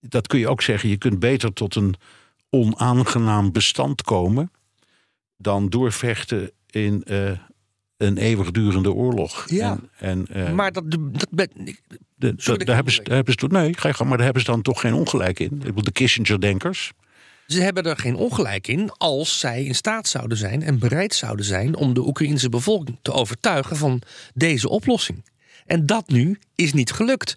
[0.00, 1.94] dat kun je ook zeggen, je kunt beter tot een
[2.50, 4.50] onaangenaam bestand komen
[5.36, 7.30] dan doorvechten in uh,
[7.96, 9.50] een eeuwigdurende oorlog.
[9.50, 11.80] Ja, en, en, uh, maar dat, dat ben ik.
[12.14, 14.44] De, dat, daar, hebben ze, daar hebben ze, nee, ga je gang, maar daar hebben
[14.44, 15.62] ze dan toch geen ongelijk in.
[15.74, 16.92] De Kissinger-denkers.
[17.46, 21.44] Ze hebben er geen ongelijk in als zij in staat zouden zijn en bereid zouden
[21.44, 24.02] zijn om de Oekraïnse bevolking te overtuigen van
[24.34, 25.22] deze oplossing.
[25.66, 27.34] En dat nu is niet gelukt.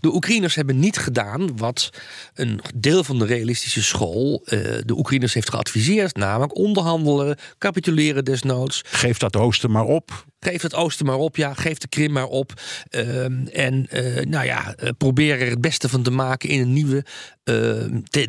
[0.00, 1.90] De Oekraïners hebben niet gedaan wat
[2.34, 8.82] een deel van de realistische school uh, de Oekraïners heeft geadviseerd, namelijk onderhandelen, capituleren desnoods.
[8.86, 10.24] Geef dat oosten maar op.
[10.40, 11.54] Geef het oosten maar op, ja.
[11.54, 12.52] Geef de Krim maar op.
[12.90, 13.24] Uh,
[13.56, 17.04] en uh, nou ja, probeer er het beste van te maken in een nieuwe,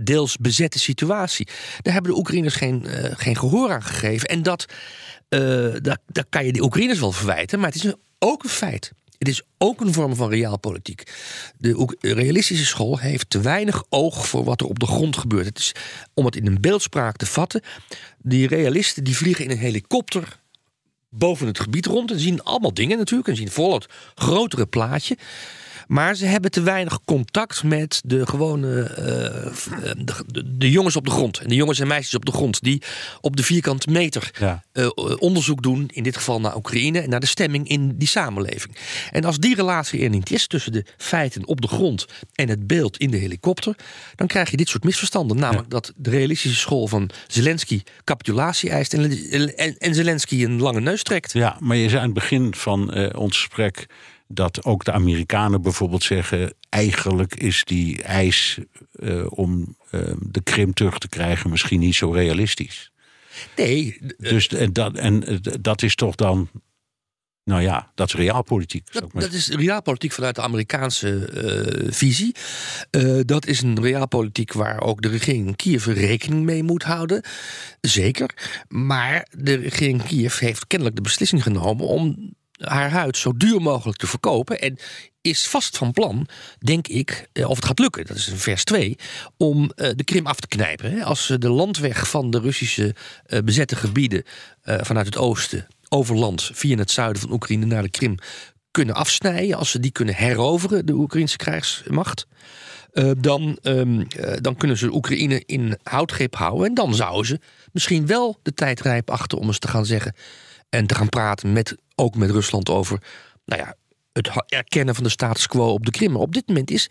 [0.02, 1.48] deels bezette situatie.
[1.82, 2.86] Daar hebben de Oekraïners geen,
[3.16, 4.30] geen gehoor aan gegeven.
[4.30, 4.66] En dat,
[5.82, 8.92] dat, dat kan je de Oekraïners wel verwijten, maar het is ook een feit.
[9.24, 11.12] Het is ook een vorm van realpolitiek.
[11.58, 15.46] De realistische school heeft te weinig oog voor wat er op de grond gebeurt.
[15.46, 15.76] Het is,
[16.14, 17.62] om het in een beeldspraak te vatten,
[18.18, 20.40] die realisten die vliegen in een helikopter
[21.10, 25.18] boven het gebied rond en zien allemaal dingen natuurlijk en zien vol het grotere plaatje.
[25.88, 29.54] Maar ze hebben te weinig contact met de gewone uh,
[30.28, 31.38] de, de, jongens op de grond.
[31.38, 32.62] En de jongens en meisjes op de grond.
[32.62, 32.82] Die
[33.22, 34.64] op de vierkante meter ja.
[34.74, 35.90] uh, onderzoek doen.
[35.94, 37.00] In dit geval naar Oekraïne.
[37.00, 38.78] En naar de stemming in die samenleving.
[39.12, 42.06] En als die relatie er niet is tussen de feiten op de grond.
[42.34, 43.76] En het beeld in de helikopter.
[44.16, 45.38] Dan krijg je dit soort misverstanden.
[45.38, 45.80] Namelijk ja.
[45.80, 48.94] dat de realistische school van Zelensky capitulatie eist.
[48.94, 51.34] En, en, en Zelensky een lange neus trekt.
[51.34, 53.88] Ja, maar je zei aan het begin van ons gesprek
[54.34, 58.60] dat ook de Amerikanen bijvoorbeeld zeggen: eigenlijk is die eis
[58.92, 62.92] uh, om uh, de Krim terug te krijgen misschien niet zo realistisch.
[63.56, 63.98] Nee.
[64.18, 66.50] Dus en dat, en dat is toch dan.
[67.46, 68.94] Nou ja, dat is realpolitiek.
[68.94, 72.36] Dat, dat is realpolitiek vanuit de Amerikaanse uh, visie.
[73.26, 77.24] dat is een realpolitiek waar ook de regering Kiev rekening mee moet houden.
[77.82, 78.64] Zeker.
[78.68, 82.34] Maar de regering Kiev heeft kennelijk de beslissing genomen om
[82.70, 84.60] haar huid zo duur mogelijk te verkopen.
[84.62, 84.78] En
[85.22, 86.28] is vast van plan,
[86.60, 88.96] denk ik, eh, of het gaat lukken, dat is in vers 2,
[89.38, 91.04] om eh, de Krim af te knijpen.
[91.04, 92.96] Als ze de landweg van de Russische
[93.26, 94.24] eh, bezette gebieden
[94.62, 98.18] eh, vanuit het oosten over land via het zuiden van Oekraïne naar de Krim
[98.72, 102.28] kunnen afsnijden, als ze die kunnen heroveren, de Oekraïnse krijgsmacht.
[102.94, 106.68] eh, dan, ehm, eh, dan kunnen ze Oekraïne in houtgreep houden.
[106.68, 107.40] En dan zouden ze
[107.72, 110.14] misschien wel de tijd rijp achter om eens te gaan zeggen.
[110.74, 113.02] En te gaan praten met, ook met Rusland over.
[113.46, 113.76] Nou ja,
[114.12, 116.12] het erkennen van de status quo op de Krim.
[116.12, 116.90] Maar op dit moment is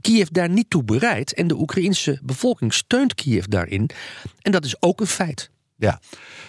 [0.00, 1.34] Kiev daar niet toe bereid.
[1.34, 3.90] En de Oekraïnse bevolking steunt Kiev daarin.
[4.42, 5.50] En dat is ook een feit.
[5.80, 6.00] Ja,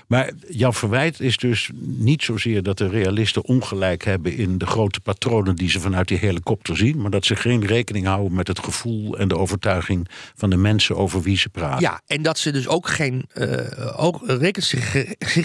[0.07, 4.99] maar jouw verwijt is dus niet zozeer dat de realisten ongelijk hebben in de grote
[4.99, 8.59] patronen die ze vanuit die helikopter zien, maar dat ze geen rekening houden met het
[8.59, 11.81] gevoel en de overtuiging van de mensen over wie ze praten.
[11.81, 14.95] Ja, en dat ze dus ook, geen, eh, ook reken, zich,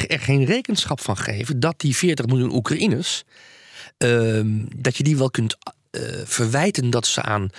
[0.09, 3.25] er geen rekenschap van geven dat die 40 miljoen Oekraïners,
[3.99, 5.57] ehm, dat je die wel kunt
[5.91, 7.51] eh, verwijten dat ze aan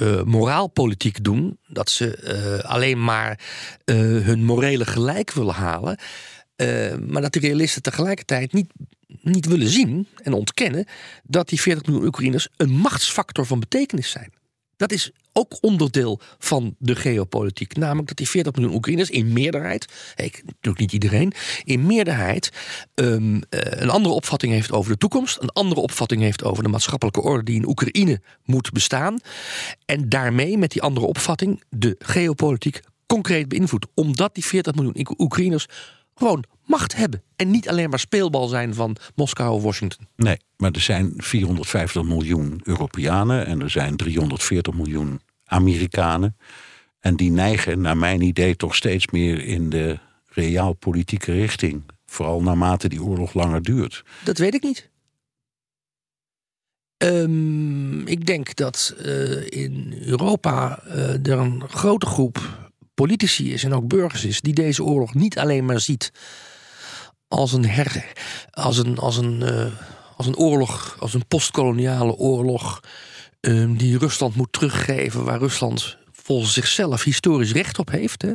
[0.00, 3.40] eh, moraalpolitiek doen, dat ze eh, alleen maar
[3.84, 5.98] eh, hun morele gelijk willen halen,
[7.06, 8.72] maar dat de realisten tegelijkertijd niet,
[9.22, 10.86] niet willen zien en ontkennen
[11.22, 14.32] dat die 40 miljoen Oekraïners een machtsfactor van betekenis zijn.
[14.76, 17.76] Dat is ook onderdeel van de geopolitiek.
[17.76, 21.32] Namelijk dat die 40 miljoen Oekraïners in meerderheid, ik, natuurlijk niet iedereen,
[21.64, 22.52] in meerderheid
[22.94, 25.42] ehm, eh, een andere opvatting heeft over de toekomst.
[25.42, 29.18] Een andere opvatting heeft over de maatschappelijke orde die in Oekraïne moet bestaan.
[29.84, 33.86] En daarmee met die andere opvatting de geopolitiek concreet beïnvloedt.
[33.94, 35.66] Omdat die 40 miljoen Oek- Oekraïners
[36.20, 37.22] gewoon macht hebben.
[37.36, 40.06] En niet alleen maar speelbal zijn van Moskou of Washington.
[40.16, 46.36] Nee, maar er zijn 450 miljoen Europeanen en er zijn 340 miljoen Amerikanen.
[47.00, 51.82] En die neigen, naar mijn idee, toch steeds meer in de reaalpolitieke richting.
[52.06, 54.04] Vooral naarmate die oorlog langer duurt.
[54.24, 54.90] Dat weet ik niet.
[56.96, 62.59] Ehm, ik denk dat eh, in Europa eh, er een grote groep
[63.00, 66.12] politici is en ook burgers is die deze oorlog niet alleen maar ziet
[67.28, 68.12] als een, her,
[68.50, 69.66] als een, als een, eh,
[70.16, 72.80] als een oorlog, als een postkoloniale oorlog
[73.40, 78.22] ehm, die Rusland moet teruggeven, waar Rusland volgens zichzelf historisch recht op heeft.
[78.22, 78.32] Hè.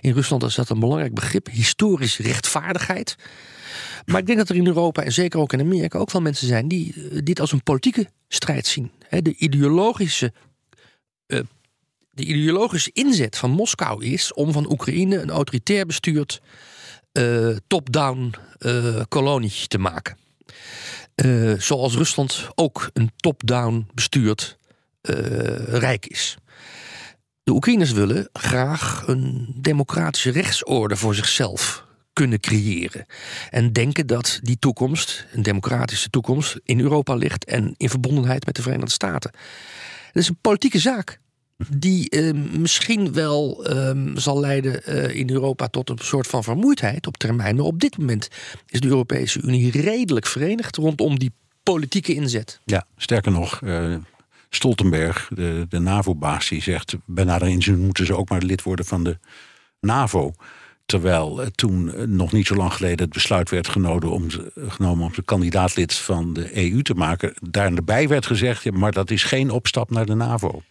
[0.00, 3.16] In Rusland is dat een belangrijk begrip, historisch rechtvaardigheid.
[4.04, 6.46] Maar ik denk dat er in Europa en zeker ook in Amerika ook wel mensen
[6.46, 8.90] zijn die eh, dit als een politieke strijd zien.
[9.08, 10.32] De ideologische,
[11.26, 11.40] eh,
[12.16, 16.40] de ideologische inzet van Moskou is om van Oekraïne een autoritair bestuurd
[17.12, 20.18] eh, top-down eh, kolonie te maken.
[21.14, 24.58] Eh, zoals Rusland ook een top-down bestuurd
[25.66, 26.36] rijk is.
[27.42, 33.06] De Oekraïners willen graag een democratische rechtsorde voor zichzelf kunnen creëren.
[33.50, 38.56] En denken dat die toekomst, een democratische toekomst, in Europa ligt en in verbondenheid met
[38.56, 39.30] de Verenigde Staten.
[40.06, 41.20] Het is een politieke zaak.
[41.56, 47.06] Die eh, misschien wel ehm, zal leiden eh, in Europa tot een soort van vermoeidheid
[47.06, 47.56] op termijn.
[47.56, 48.28] Maar op dit moment
[48.68, 52.60] is de Europese Unie redelijk verenigd rondom die politieke inzet.
[52.64, 53.94] Ja, sterker nog, eh,
[54.50, 56.96] Stoltenberg, de, de NAVO-baas, die zegt...
[57.04, 59.18] bij nader inzien moeten ze ook maar lid worden van de
[59.80, 60.32] NAVO.
[60.86, 64.52] Terwijl eh, toen eh, nog niet zo lang geleden het besluit werd genomen om, ze-
[64.68, 67.34] genomen om ze kandidaatlid van de EU te maken.
[67.40, 70.62] Daarbij werd gezegd, ja, maar dat is geen opstap naar de NAVO.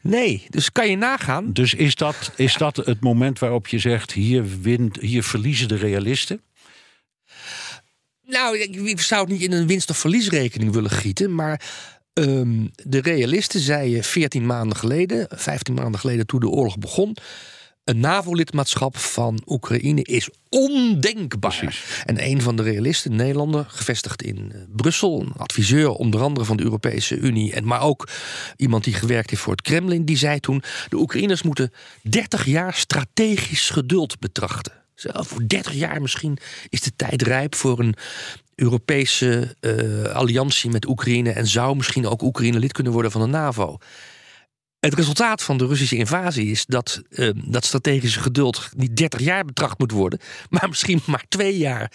[0.00, 1.52] Nee, dus kan je nagaan.
[1.52, 5.76] Dus is dat, is dat het moment waarop je zegt, hier, wint, hier verliezen de
[5.76, 6.40] realisten?
[8.26, 11.34] Nou, ik, ik zou het niet in een winst- of verliesrekening willen gieten.
[11.34, 11.62] Maar
[12.12, 17.16] ehm, de realisten zeiden 14 maanden geleden, 15 maanden geleden toen de oorlog begon.
[17.90, 21.56] Een NAVO-lidmaatschap van Oekraïne is ondenkbaar.
[21.56, 22.02] Precies.
[22.04, 26.56] En een van de realisten, Nederlander, gevestigd in eh, Brussel, een adviseur onder andere van
[26.56, 28.08] de Europese Unie, en maar ook
[28.56, 31.72] iemand die gewerkt heeft voor het Kremlin, die zei toen: de Oekraïners moeten
[32.02, 34.72] 30 jaar strategisch geduld betrachten.
[34.94, 37.94] Zo, voor 30 jaar misschien is de tijd rijp voor een
[38.54, 43.26] Europese eh, alliantie met Oekraïne en zou misschien ook Oekraïne lid kunnen worden van de
[43.26, 43.78] NAVO.
[44.80, 49.44] Het resultaat van de Russische invasie is dat eh, dat strategische geduld niet 30 jaar
[49.44, 50.18] betracht moet worden,
[50.50, 51.92] maar misschien maar twee jaar.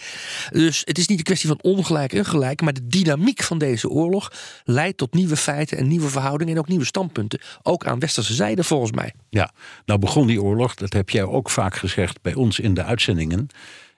[0.52, 3.88] Dus het is niet een kwestie van ongelijk en gelijk, maar de dynamiek van deze
[3.88, 4.32] oorlog
[4.64, 7.40] leidt tot nieuwe feiten en nieuwe verhoudingen en ook nieuwe standpunten.
[7.62, 9.14] Ook aan westerse zijde volgens mij.
[9.28, 9.52] Ja,
[9.84, 13.46] nou begon die oorlog, dat heb jij ook vaak gezegd bij ons in de uitzendingen,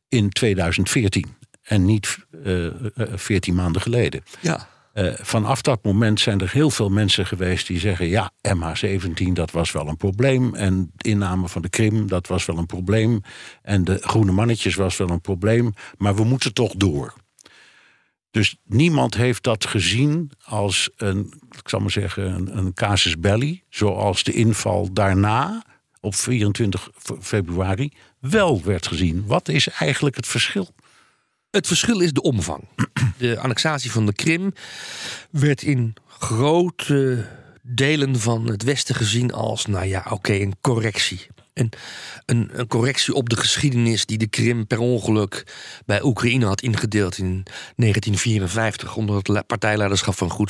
[0.09, 1.37] in 2014.
[1.63, 2.73] En niet eh, eh,
[3.15, 4.23] 14 maanden geleden.
[4.41, 4.69] Ja.
[4.99, 9.51] Eh, vanaf dat moment zijn er heel veel mensen geweest die zeggen: ja, MH17 dat
[9.51, 10.55] was wel een probleem.
[10.55, 13.21] En de inname van de Krim dat was wel een probleem.
[13.63, 15.73] En de groene mannetjes was wel een probleem.
[15.99, 17.15] Maar we moeten toch door.
[18.31, 23.63] Dus niemand heeft dat gezien als een, ik zal maar zeggen, een, een casus belli.
[23.69, 25.65] Zoals de inval daarna
[26.01, 29.27] op 24 februari wel werd gezien.
[29.27, 30.75] Wat is eigenlijk het verschil?
[31.51, 32.69] Het verschil is de omvang.
[33.19, 34.53] De annexatie van de Krim
[35.31, 37.27] werd in grote
[37.63, 41.27] delen van het Westen gezien als, nou ja, oké, een correctie.
[41.59, 41.71] Een,
[42.27, 45.47] een, een, correctie op de geschiedenis die de Krim per ongeluk
[45.87, 47.43] bij Oekraïne had ingedeeld in
[47.77, 50.49] 1954 onder het partijleiderschap van.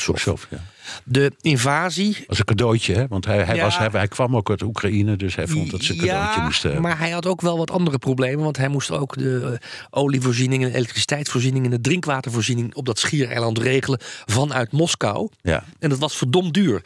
[0.51, 0.59] Ja.
[1.05, 2.25] De invasie.
[2.27, 3.07] Was een cadeautje, hè?
[3.07, 5.93] want hij, hij, was, hij, hij, kwam ook uit Oekraïne, dus hij vond dat ze
[5.93, 6.89] een cadeautje moesten hebben.
[6.89, 10.63] Maar hij had ook wel wat andere problemen, want hij moest ook de uh, olievoorziening,
[10.63, 15.29] de elektriciteitsvoorziening en de drinkwatervoorziening op dat schiereiland regelen vanuit Moskou.
[15.43, 15.65] Ja.
[15.79, 16.83] En dat was verdomd duur.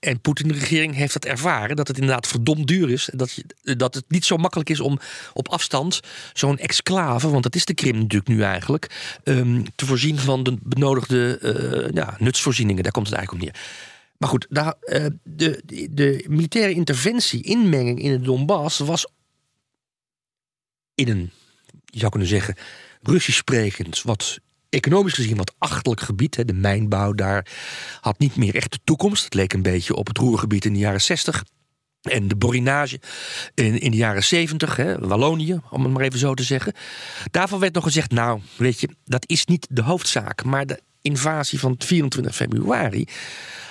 [0.00, 3.08] En Poetin-regering heeft het ervaren dat het inderdaad verdomd duur is.
[3.12, 4.98] Dat, je, dat het niet zo makkelijk is om
[5.32, 6.00] op afstand
[6.32, 10.56] zo'n exclave, want dat is de Krim natuurlijk nu eigenlijk, um, te voorzien van de
[10.62, 12.82] benodigde uh, ja, nutsvoorzieningen.
[12.82, 13.62] Daar komt het eigenlijk op neer.
[14.18, 14.74] Maar goed, daar,
[15.22, 19.06] de, de, de, militaire interventie, inmenging in het Donbass was
[20.94, 21.30] in een,
[21.84, 22.56] je zou kunnen zeggen,
[23.02, 24.38] Russisch sprekend, wat
[24.76, 26.46] economisch gezien wat achterlijk gebied.
[26.46, 27.46] De mijnbouw daar
[28.00, 29.24] had niet meer echt de toekomst.
[29.24, 31.44] Het leek een beetje op het roergebied in de jaren 60.
[32.02, 33.00] En de borinage
[33.54, 36.72] in, in de jaren 70, hè, Wallonië, om het maar even zo te zeggen.
[37.30, 40.44] Daarvan werd nog gezegd, nou, weet je, dat is niet de hoofdzaak.
[40.44, 43.06] Maar de invasie van 24 februari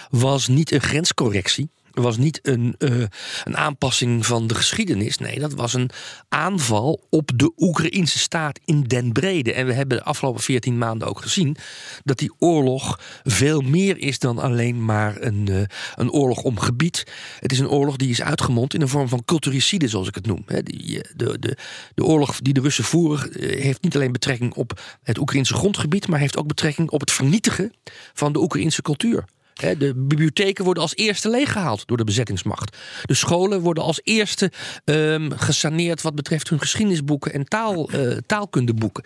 [0.09, 3.03] was niet een grenscorrectie was niet een, uh,
[3.43, 5.17] een aanpassing van de geschiedenis.
[5.17, 5.89] Nee, dat was een
[6.29, 9.53] aanval op de Oekraïnse staat in den brede.
[9.53, 11.57] En we hebben de afgelopen 14 maanden ook gezien
[12.03, 15.61] dat die oorlog veel meer is dan alleen maar een, uh,
[15.95, 17.03] een oorlog om gebied.
[17.39, 20.25] Het is een oorlog die is uitgemond in een vorm van culturicide, zoals ik het
[20.25, 20.43] noem.
[20.45, 21.57] de, de,
[21.95, 26.07] de oorlog die de Russen voeren eh, heeft niet alleen betrekking op het Oekraïnse grondgebied,
[26.07, 27.73] maar heeft ook betrekking op het vernietigen
[28.13, 29.25] van de Oekraïnse cultuur.
[29.55, 32.77] De bibliotheken worden als eerste leeggehaald door de bezettingsmacht.
[33.03, 34.51] De scholen worden als eerste
[34.85, 39.03] um, gesaneerd wat betreft hun geschiedenisboeken en taal, uh, taalkundeboeken.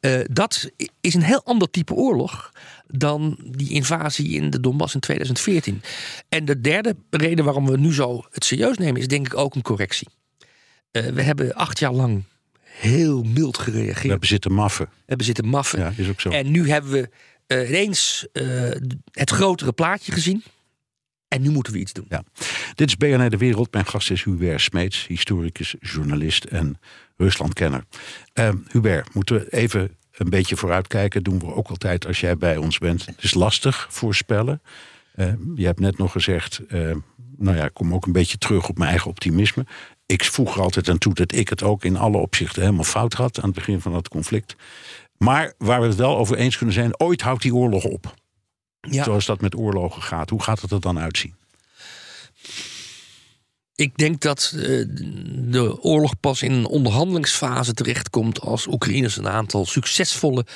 [0.00, 0.70] Uh, dat
[1.00, 2.52] is een heel ander type oorlog
[2.86, 5.82] dan die invasie in de Donbass in 2014.
[6.28, 9.54] En de derde reden waarom we nu zo het serieus nemen, is denk ik ook
[9.54, 10.08] een correctie.
[10.92, 12.24] Uh, we hebben acht jaar lang
[12.62, 14.02] heel mild gereageerd.
[14.02, 14.86] We hebben zitten maffen.
[14.86, 15.78] We hebben zitten maffen.
[15.78, 16.30] Ja, is ook zo.
[16.30, 17.08] En nu hebben we
[17.52, 18.70] uh, ineens uh,
[19.12, 20.42] het grotere plaatje gezien.
[21.28, 22.06] En nu moeten we iets doen.
[22.08, 22.22] Ja.
[22.74, 23.72] Dit is BNR De Wereld.
[23.72, 26.78] Mijn gast is Hubert Smeets, historicus, journalist en
[27.16, 27.84] Ruslandkenner.
[28.34, 31.22] Uh, Hubert, moeten we even een beetje vooruitkijken.
[31.22, 33.06] Doen we ook altijd als jij bij ons bent.
[33.06, 34.62] Het is lastig voorspellen.
[35.16, 36.60] Uh, je hebt net nog gezegd,
[37.36, 39.66] nou ja, ik kom ook een beetje terug op mijn eigen optimisme.
[40.06, 43.12] Ik voeg er altijd aan toe dat ik het ook in alle opzichten helemaal fout
[43.12, 44.56] had aan het begin van dat conflict.
[45.24, 48.14] Maar waar we het wel over eens kunnen zijn, ooit houdt die oorlog op.
[48.80, 49.04] Ja.
[49.04, 50.30] Zoals dat met oorlogen gaat.
[50.30, 51.34] Hoe gaat het er dan uitzien?
[53.74, 54.84] Ik denk dat uh,
[55.50, 60.46] de oorlog pas in een onderhandelingsfase terechtkomt als Oekraïners een aantal succesvolle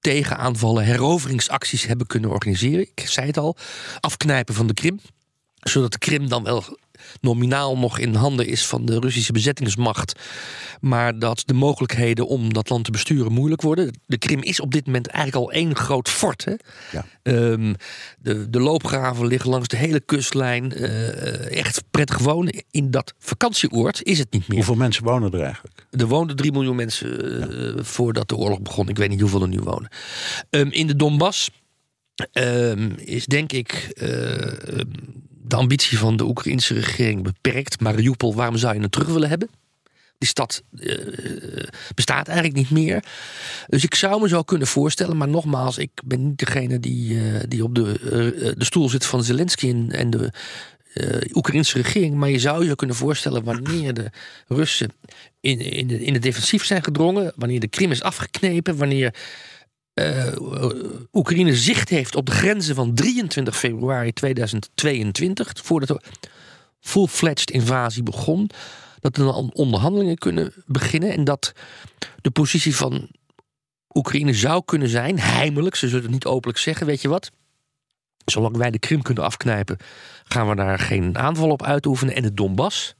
[0.00, 2.80] tegenaanvallen, heroveringsacties hebben kunnen organiseren.
[2.94, 3.56] Ik zei het al,
[4.00, 5.00] afknijpen van de Krim
[5.62, 6.78] zodat de Krim dan wel
[7.20, 10.20] nominaal nog in handen is van de Russische bezettingsmacht.
[10.80, 13.98] Maar dat de mogelijkheden om dat land te besturen moeilijk worden.
[14.06, 16.44] De Krim is op dit moment eigenlijk al één groot fort.
[16.44, 16.54] Hè?
[16.92, 17.04] Ja.
[17.22, 17.74] Um,
[18.18, 20.72] de, de loopgraven liggen langs de hele kustlijn.
[20.76, 22.64] Uh, echt prettig wonen.
[22.70, 24.56] In dat vakantieoord is het niet meer.
[24.56, 25.86] Hoeveel mensen wonen er eigenlijk?
[25.90, 27.24] Er woonden 3 miljoen mensen
[27.78, 28.88] uh, voordat de oorlog begon.
[28.88, 29.90] Ik weet niet hoeveel er nu wonen.
[30.50, 31.50] Um, in de Donbass
[32.32, 34.80] um, is denk ik uh,
[35.52, 37.80] de ambitie van de Oekraïnse regering beperkt.
[37.80, 39.48] Mariupol, waarom zou je het terug willen hebben?
[40.18, 40.96] Die stad uh,
[41.94, 43.04] bestaat eigenlijk niet meer.
[43.66, 47.40] Dus ik zou me zo kunnen voorstellen, maar nogmaals, ik ben niet degene die, uh,
[47.48, 47.98] die op de,
[48.56, 50.32] de stoel zit van Zelensky en, en de
[51.32, 52.14] Oekraïnse regering.
[52.14, 54.10] Maar je zou je kunnen voorstellen wanneer de
[54.48, 54.90] Russen
[55.40, 59.14] in, in, de, in het defensief zijn gedrongen, wanneer de Krim is afgeknepen, wanneer
[59.94, 60.26] uh,
[61.12, 66.00] Oekraïne zicht heeft op de grenzen van 23 februari 2022, voordat de
[66.80, 68.50] full-fledged invasie begon,
[69.00, 71.52] dat er dan onderhandelingen kunnen beginnen en dat
[72.20, 73.08] de positie van
[73.94, 77.30] Oekraïne zou kunnen zijn, heimelijk, ze zullen het niet openlijk zeggen, weet je wat?
[78.24, 79.76] Zolang wij de Krim kunnen afknijpen,
[80.24, 82.14] gaan we daar geen aanval op uitoefenen.
[82.14, 82.94] En de Donbass,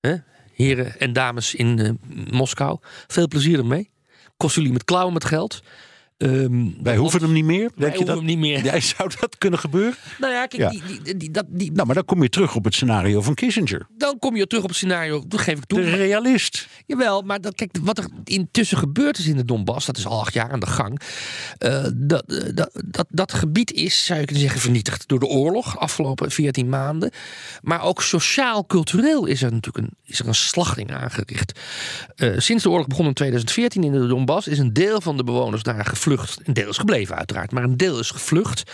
[0.00, 0.16] hè,
[0.52, 1.90] heren en dames in uh,
[2.30, 3.90] Moskou, veel plezier ermee.
[4.36, 5.62] Kost jullie met klauwen met geld.
[6.16, 7.58] Ehm, Wij hoeven hem niet meer.
[7.58, 8.16] Denk je hoeven dat?
[8.16, 8.64] hem niet meer.
[8.64, 9.94] Ja, zou dat kunnen gebeuren?
[10.20, 10.68] Nou ja, kijk, Ja.
[10.68, 13.34] Die, die, die, dat, die, Nou, maar dan kom je terug op het scenario van
[13.34, 13.86] Kissinger.
[13.96, 15.24] dan kom je terug op het scenario.
[15.28, 15.80] Dat geef ik toe.
[15.80, 16.68] De realist.
[16.86, 20.20] Jawel, maar dat, kijk, wat er intussen gebeurd is in de Donbass, dat is al
[20.20, 21.00] acht jaar aan de gang.
[21.58, 25.26] eh, dat, eh, dat, dat, dat gebied is, zou je kunnen zeggen, vernietigd door de
[25.26, 27.10] oorlog, afgelopen 14 maanden.
[27.62, 31.60] Maar ook sociaal-cultureel is er natuurlijk een, is er een slachting aangericht.
[32.16, 35.24] Eh, sinds de oorlog begon in 2014 in de Donbass, is een deel van de
[35.24, 36.40] bewoners daar gevlucht.
[36.44, 38.72] Een deel is gebleven, uiteraard, maar een deel is gevlucht.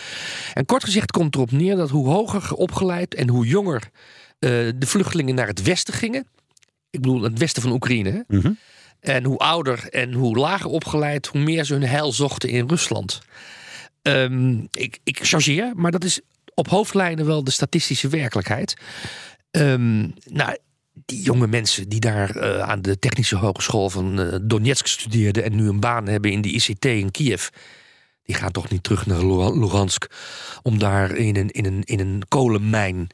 [0.53, 3.81] En kort gezegd komt erop neer dat hoe hoger opgeleid en hoe jonger
[4.39, 6.27] eh, de vluchtelingen naar het westen gingen.
[6.89, 8.25] Ik bedoel, het westen van Oekraïne.
[8.27, 8.51] Mhm.
[8.99, 13.21] En hoe ouder en hoe lager opgeleid, hoe meer ze hun heil zochten in Rusland.
[14.01, 16.19] Ehm, ik, ik chargeer, maar dat is
[16.53, 18.73] op hoofdlijnen wel de statistische werkelijkheid.
[19.51, 20.57] Ehm, nou,
[21.05, 25.55] die jonge mensen die daar eh, aan de Technische Hogeschool van eh, Donetsk studeerden en
[25.55, 27.47] nu een baan hebben in de ICT in Kiev.
[28.23, 30.09] Die gaan toch niet terug naar Lu- Luhansk
[30.61, 33.09] om daar in een, in een, in een kolenmijn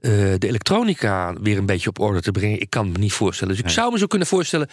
[0.00, 2.60] eh, de elektronica weer een beetje op orde te brengen.
[2.60, 3.54] Ik kan me niet voorstellen.
[3.54, 4.68] Dus ik zou me zo kunnen voorstellen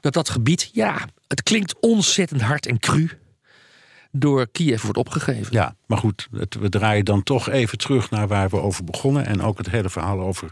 [0.00, 3.10] dat dat gebied, ja, het klinkt ontzettend hard en cru,
[4.10, 5.52] door Kiev wordt opgegeven.
[5.52, 9.26] Ja, maar goed, het, we draaien dan toch even terug naar waar we over begonnen.
[9.26, 10.50] En ook het hele verhaal over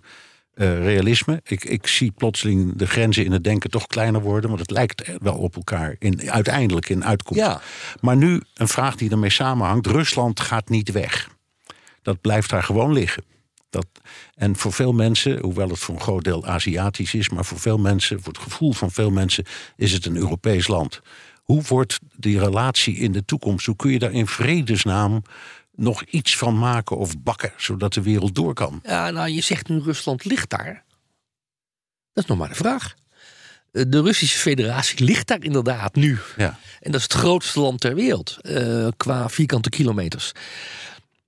[0.55, 1.41] eh, realisme.
[1.45, 4.49] Ik, ik zie plotseling de grenzen in het denken toch kleiner worden.
[4.49, 7.43] Want het lijkt wel op elkaar in, uiteindelijk in uitkomst.
[7.43, 7.61] Ja.
[8.01, 9.87] Maar nu een vraag die ermee samenhangt.
[9.87, 11.29] Rusland gaat niet weg.
[12.03, 13.25] Dat blijft daar gewoon liggen.
[13.71, 13.87] Dat,
[14.35, 17.79] en voor veel mensen, hoewel het voor een groot deel Aziatisch is, maar voor veel
[17.79, 19.45] mensen, voor het gevoel van veel mensen,
[19.77, 21.01] is het een Europees land.
[21.43, 23.67] Hoe wordt die relatie in de toekomst?
[23.67, 25.23] Hoe kun je daar in vredesnaam
[25.73, 28.81] nog iets van maken of bakken, zodat de wereld door kan?
[28.83, 30.85] Ja, nou, je zegt nu Rusland ligt daar.
[32.13, 32.95] Dat is nog maar de vraag.
[33.73, 36.19] Eh, De Russische Federatie ligt daar inderdaad nu.
[36.37, 36.59] Ja.
[36.81, 40.33] En dat is het grootste land ter wereld eh, qua vierkante kilometers.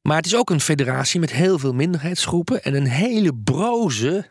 [0.02, 4.26] Maar het is ook een federatie met heel veel minderheidsgroepen en een hele broze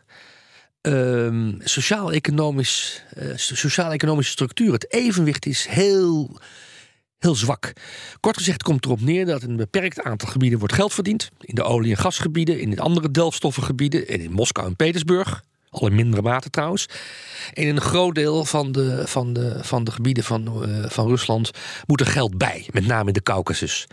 [0.80, 4.72] ehm, sociaal-economisch, eh, sociaal-economische structuur.
[4.72, 6.38] Het evenwicht is heel,
[7.24, 7.72] heel zwak.
[8.20, 11.30] Kort gezegd komt erop neer dat in een beperkt aantal gebieden wordt geld verdiend.
[11.40, 15.42] In de olie- en gasgebieden, in de andere delfstoffengebieden, en in Moskou en Petersburg.
[15.70, 16.88] Al in mindere mate trouwens.
[17.52, 21.08] En in een groot deel van de, van de, van de gebieden van, eh, van
[21.08, 21.50] Rusland
[21.86, 22.66] moet er geld bij.
[22.72, 23.86] Met name in de Caucasus.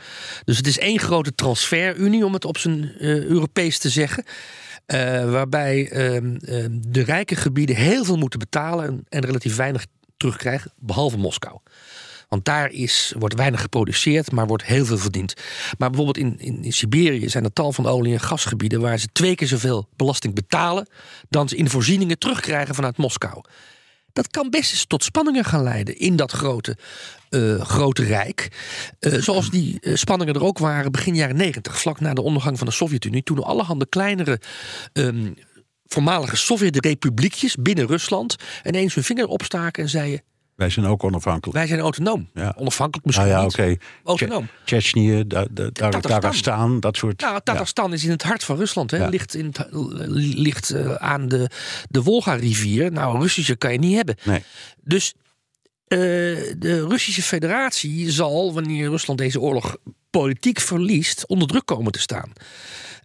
[0.43, 4.23] Dus het is één grote transferunie, om het op zijn eh, Europees te zeggen.
[4.85, 9.85] Eh, waarbij ehm, ehm, de rijke gebieden heel veel moeten betalen en, en relatief weinig
[10.17, 11.59] terugkrijgen, behalve Moskou.
[12.31, 15.33] Want daar is, wordt weinig geproduceerd, maar wordt heel veel verdiend.
[15.77, 19.35] Maar bijvoorbeeld in, in, Siberië zijn er tal van olie- en gasgebieden waar ze twee
[19.35, 20.87] keer zoveel belasting betalen
[21.29, 23.41] dan ze in voorzieningen terugkrijgen vanuit Moskou.
[24.13, 26.77] Dat kan best eens tot spanningen gaan leiden in dat grote,
[27.29, 28.47] eh, grote rijk.
[28.99, 32.57] Eh, zoals die eh, spanningen er ook waren begin jaren negentig, vlak na de ondergang
[32.57, 33.23] van de Sovjet-Unie.
[33.23, 34.39] Toen er allerhande kleinere
[34.93, 35.31] ehm,
[35.85, 40.23] voormalige Sovjet-republiekjes binnen Rusland ineens hun vinger opstaken en zeiden:
[40.55, 41.57] Wij zijn ook onafhankelijk.
[41.57, 42.29] Wij zijn autonoom.
[42.33, 42.53] Ja.
[42.57, 43.79] Onafhankelijk misschien Nou ja, niet.
[44.03, 44.47] Autonoom.
[46.01, 46.79] Tatarstan.
[46.79, 47.21] Dat soort.
[47.21, 48.91] Nou, Tatarstan is in het hart van Rusland.
[48.91, 48.97] Hè?
[48.97, 49.07] Ja.
[49.07, 49.67] Ligt, in het,
[50.37, 51.49] ligt eh, aan de,
[51.89, 52.91] de Wolga-rivier.
[52.91, 54.15] Nou, Russische kan je niet hebben.
[54.23, 54.43] Nee.
[54.83, 55.13] Dus
[55.87, 55.97] eh,
[56.57, 59.77] de Russische federatie zal, wanneer Rusland deze oorlog
[60.09, 62.31] politiek verliest, onder druk komen te staan.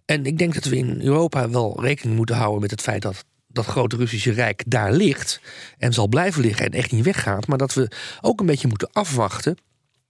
[0.05, 3.25] En ik denk dat we in Europa wel rekening moeten houden met het feit dat
[3.57, 5.41] dat grote Russische Rijk daar ligt
[5.77, 7.47] en zal blijven liggen en echt niet weggaat.
[7.47, 7.91] Maar dat we
[8.21, 9.57] ook een beetje moeten afwachten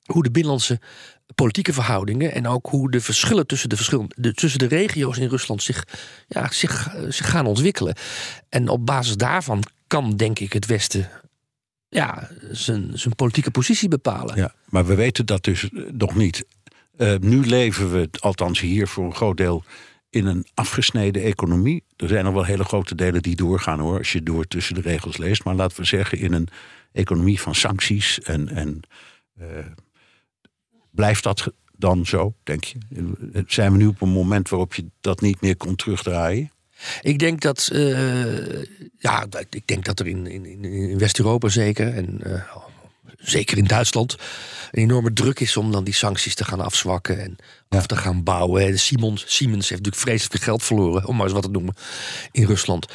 [0.06, 0.80] hoe de binnenlandse
[1.36, 5.28] politieke verhoudingen en ook hoe de verschillen tussen de, verschillende, de, tussen de regio's in
[5.28, 5.88] Rusland zich,
[6.28, 7.95] ja, zich, eh, zich gaan ontwikkelen.
[8.50, 11.10] En op basis daarvan kan, denk ik, het Westen
[11.89, 14.36] ja, zijn, zijn politieke positie bepalen.
[14.36, 16.45] Ja, maar we weten dat dus eh, nog niet.
[16.98, 19.64] Eh, nu leven we, althans hier voor een groot deel,
[20.18, 21.84] in een afgesneden economie.
[21.95, 24.82] Er zijn nog wel hele grote delen die doorgaan hoor, als je door tussen de
[24.82, 25.43] regels leest.
[25.43, 26.47] Maar laten we zeggen, in een
[26.91, 28.49] economie van sancties en.
[28.49, 28.80] en
[29.39, 29.47] eh,
[30.91, 32.78] blijft dat dan zo, denk je?
[33.47, 36.51] Zijn we nu op een moment waarop je dat niet meer kon terugdraaien?
[37.01, 38.63] Ik denk dat, eh,
[38.97, 42.41] ja, ik denk dat er in, in, in- in West-Europa zeker en eh,
[43.18, 44.15] zeker in Duitsland
[44.72, 47.36] een enorme druk is om dan die sancties te gaan afzwakken en
[47.70, 48.65] af te gaan bouwen.
[48.65, 51.76] En Simons, Siemens heeft natuurlijk vreselijk veel geld verloren, om maar eens wat te noemen,
[52.32, 52.88] in Rusland.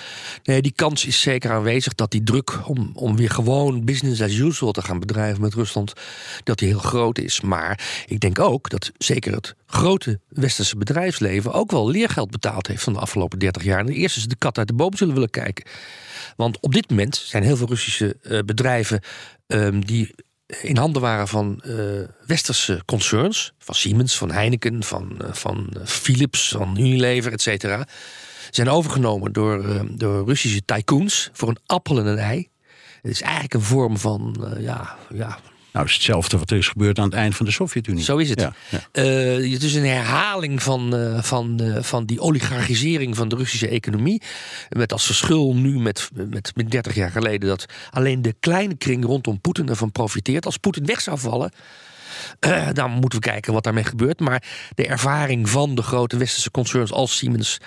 [0.44, 4.34] Nee, die kans is zeker aanwezig dat die druk om, om weer gewoon business as
[4.34, 5.92] usual te gaan bedrijven met Rusland,
[6.44, 7.40] dat die heel groot is.
[7.40, 12.82] Maar ik denk ook dat zeker het grote westerse bedrijfsleven ook wel leergeld betaald heeft
[12.82, 13.78] van de afgelopen 30 jaar.
[13.78, 15.64] En de eerste is de kat uit de boom zullen willen kijken.
[16.36, 19.00] Want op dit moment zijn heel veel Russische eh, bedrijven
[19.46, 20.14] ehm, die
[20.60, 21.74] in handen waren van eh,
[22.26, 27.86] westerse concerns, van Siemens, van Heineken, van, eh, van eh, Philips, van Unilever, et cetera,
[28.50, 32.48] zijn overgenomen door, door Russische tycoons voor een appel en een ei.
[33.02, 35.38] Het is eigenlijk een vorm van, ja, ja,
[35.72, 38.04] Nou, is hetzelfde wat er is gebeurd aan het eind van de Sovjet-Unie.
[38.04, 38.40] zo is het.
[38.40, 38.78] Ja, ja.
[38.92, 43.68] Eh, het is een herhaling van, eh, van, eh, van die oligarchisering van de Russische
[43.68, 44.22] economie.
[44.68, 49.04] Met als verschil nu met, met, met 30 jaar geleden dat alleen de kleine kring
[49.04, 50.46] rondom Poetin ervan profiteert.
[50.46, 51.52] Als Poetin weg zou vallen.
[52.72, 54.20] Dan moeten we kijken wat daarmee gebeurt.
[54.20, 54.44] Maar
[54.74, 57.58] de ervaring van de grote westerse concerns als Siemens.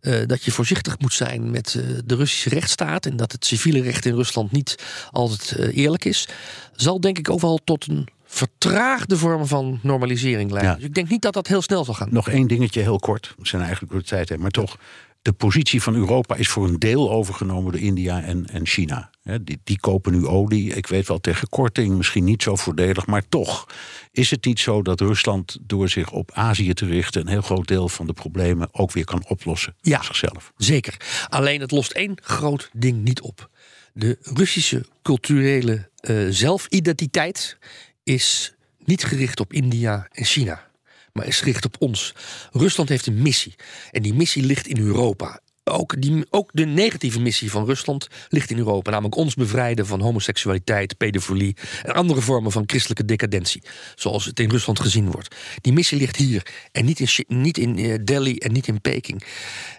[0.00, 3.06] eh, dat je voorzichtig moet zijn met eh, de Russische rechtsstaat.
[3.06, 6.28] En dat het civiele recht in Rusland niet altijd eh, eerlijk is.
[6.74, 10.70] Zal denk ik ook wel tot een vertraagde vorm van normalisering leiden.
[10.70, 10.76] Ja.
[10.76, 12.08] Dus ik denk niet dat dat heel snel zal gaan.
[12.10, 13.34] Nog één dingetje heel kort.
[13.38, 14.40] We zijn eigenlijk door de tijd heen.
[14.40, 14.76] Maar toch,
[15.22, 19.10] de positie van Europa is voor een deel overgenomen door India en, en China.
[19.22, 20.74] Die, die kopen nu olie.
[20.74, 23.06] Ik weet wel tegen korting, misschien niet zo voordelig.
[23.06, 23.66] Maar toch
[24.10, 27.20] is het niet zo dat Rusland door zich op Azië te richten...
[27.20, 29.96] een heel groot deel van de problemen ook weer kan oplossen Ja.
[29.96, 30.52] voor zichzelf.
[30.56, 30.96] Zeker.
[31.28, 33.50] Alleen het lost één groot ding niet op.
[33.92, 37.58] De Russische culturele eh, zelfidentiteit
[38.02, 38.54] is
[38.84, 40.70] niet gericht op India en China,
[41.12, 42.14] maar is gericht op ons.
[42.52, 43.54] Rusland heeft een missie
[43.90, 45.40] en die missie ligt in Europa.
[45.64, 48.90] Ook, die, ook de negatieve missie van Rusland ligt in Europa.
[48.90, 53.62] Namelijk ons bevrijden van homoseksualiteit, pedofilie en andere vormen van christelijke decadentie.
[53.94, 55.36] Zoals het in Rusland gezien wordt.
[55.60, 59.24] Die missie ligt hier en niet in, niet in eh, Delhi en niet in Peking.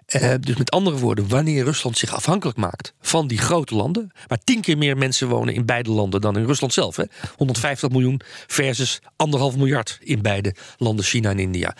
[0.05, 4.43] Eh, dus met andere woorden, wanneer Rusland zich afhankelijk maakt van die grote landen, waar
[4.43, 7.03] tien keer meer mensen wonen in beide landen dan in Rusland zelf, hè?
[7.36, 11.75] 150 miljoen versus anderhalf miljard in beide landen, China en India.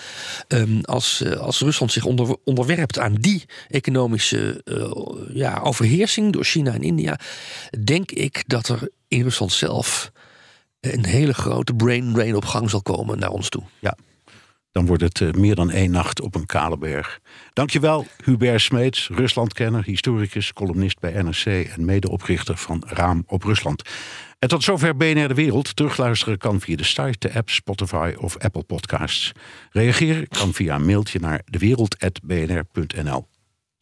[0.48, 4.92] Ehm, als, eh, als Rusland zich onder, onderwerpt aan die economische eh,
[5.34, 7.20] ja, overheersing door China en India,
[7.84, 10.12] denk ik dat er in Rusland zelf
[10.80, 13.64] een hele grote brain drain op gang zal komen naar ons toe.
[13.80, 13.96] Ja,
[14.74, 17.20] dan wordt het eh, meer dan één nacht op een kale berg.
[17.54, 23.90] Dankjewel, Hubert Smeets, Ruslandkenner, historicus, columnist bij NRC en medeoprichter van Raam op Rusland.
[24.40, 25.76] En tot zover BNR De Wereld.
[25.76, 29.32] Terugluisteren kan via de site, de app, Spotify of Apple Podcasts.
[29.72, 33.28] Reageren kan via een mailtje naar dewereld.bnr.nl.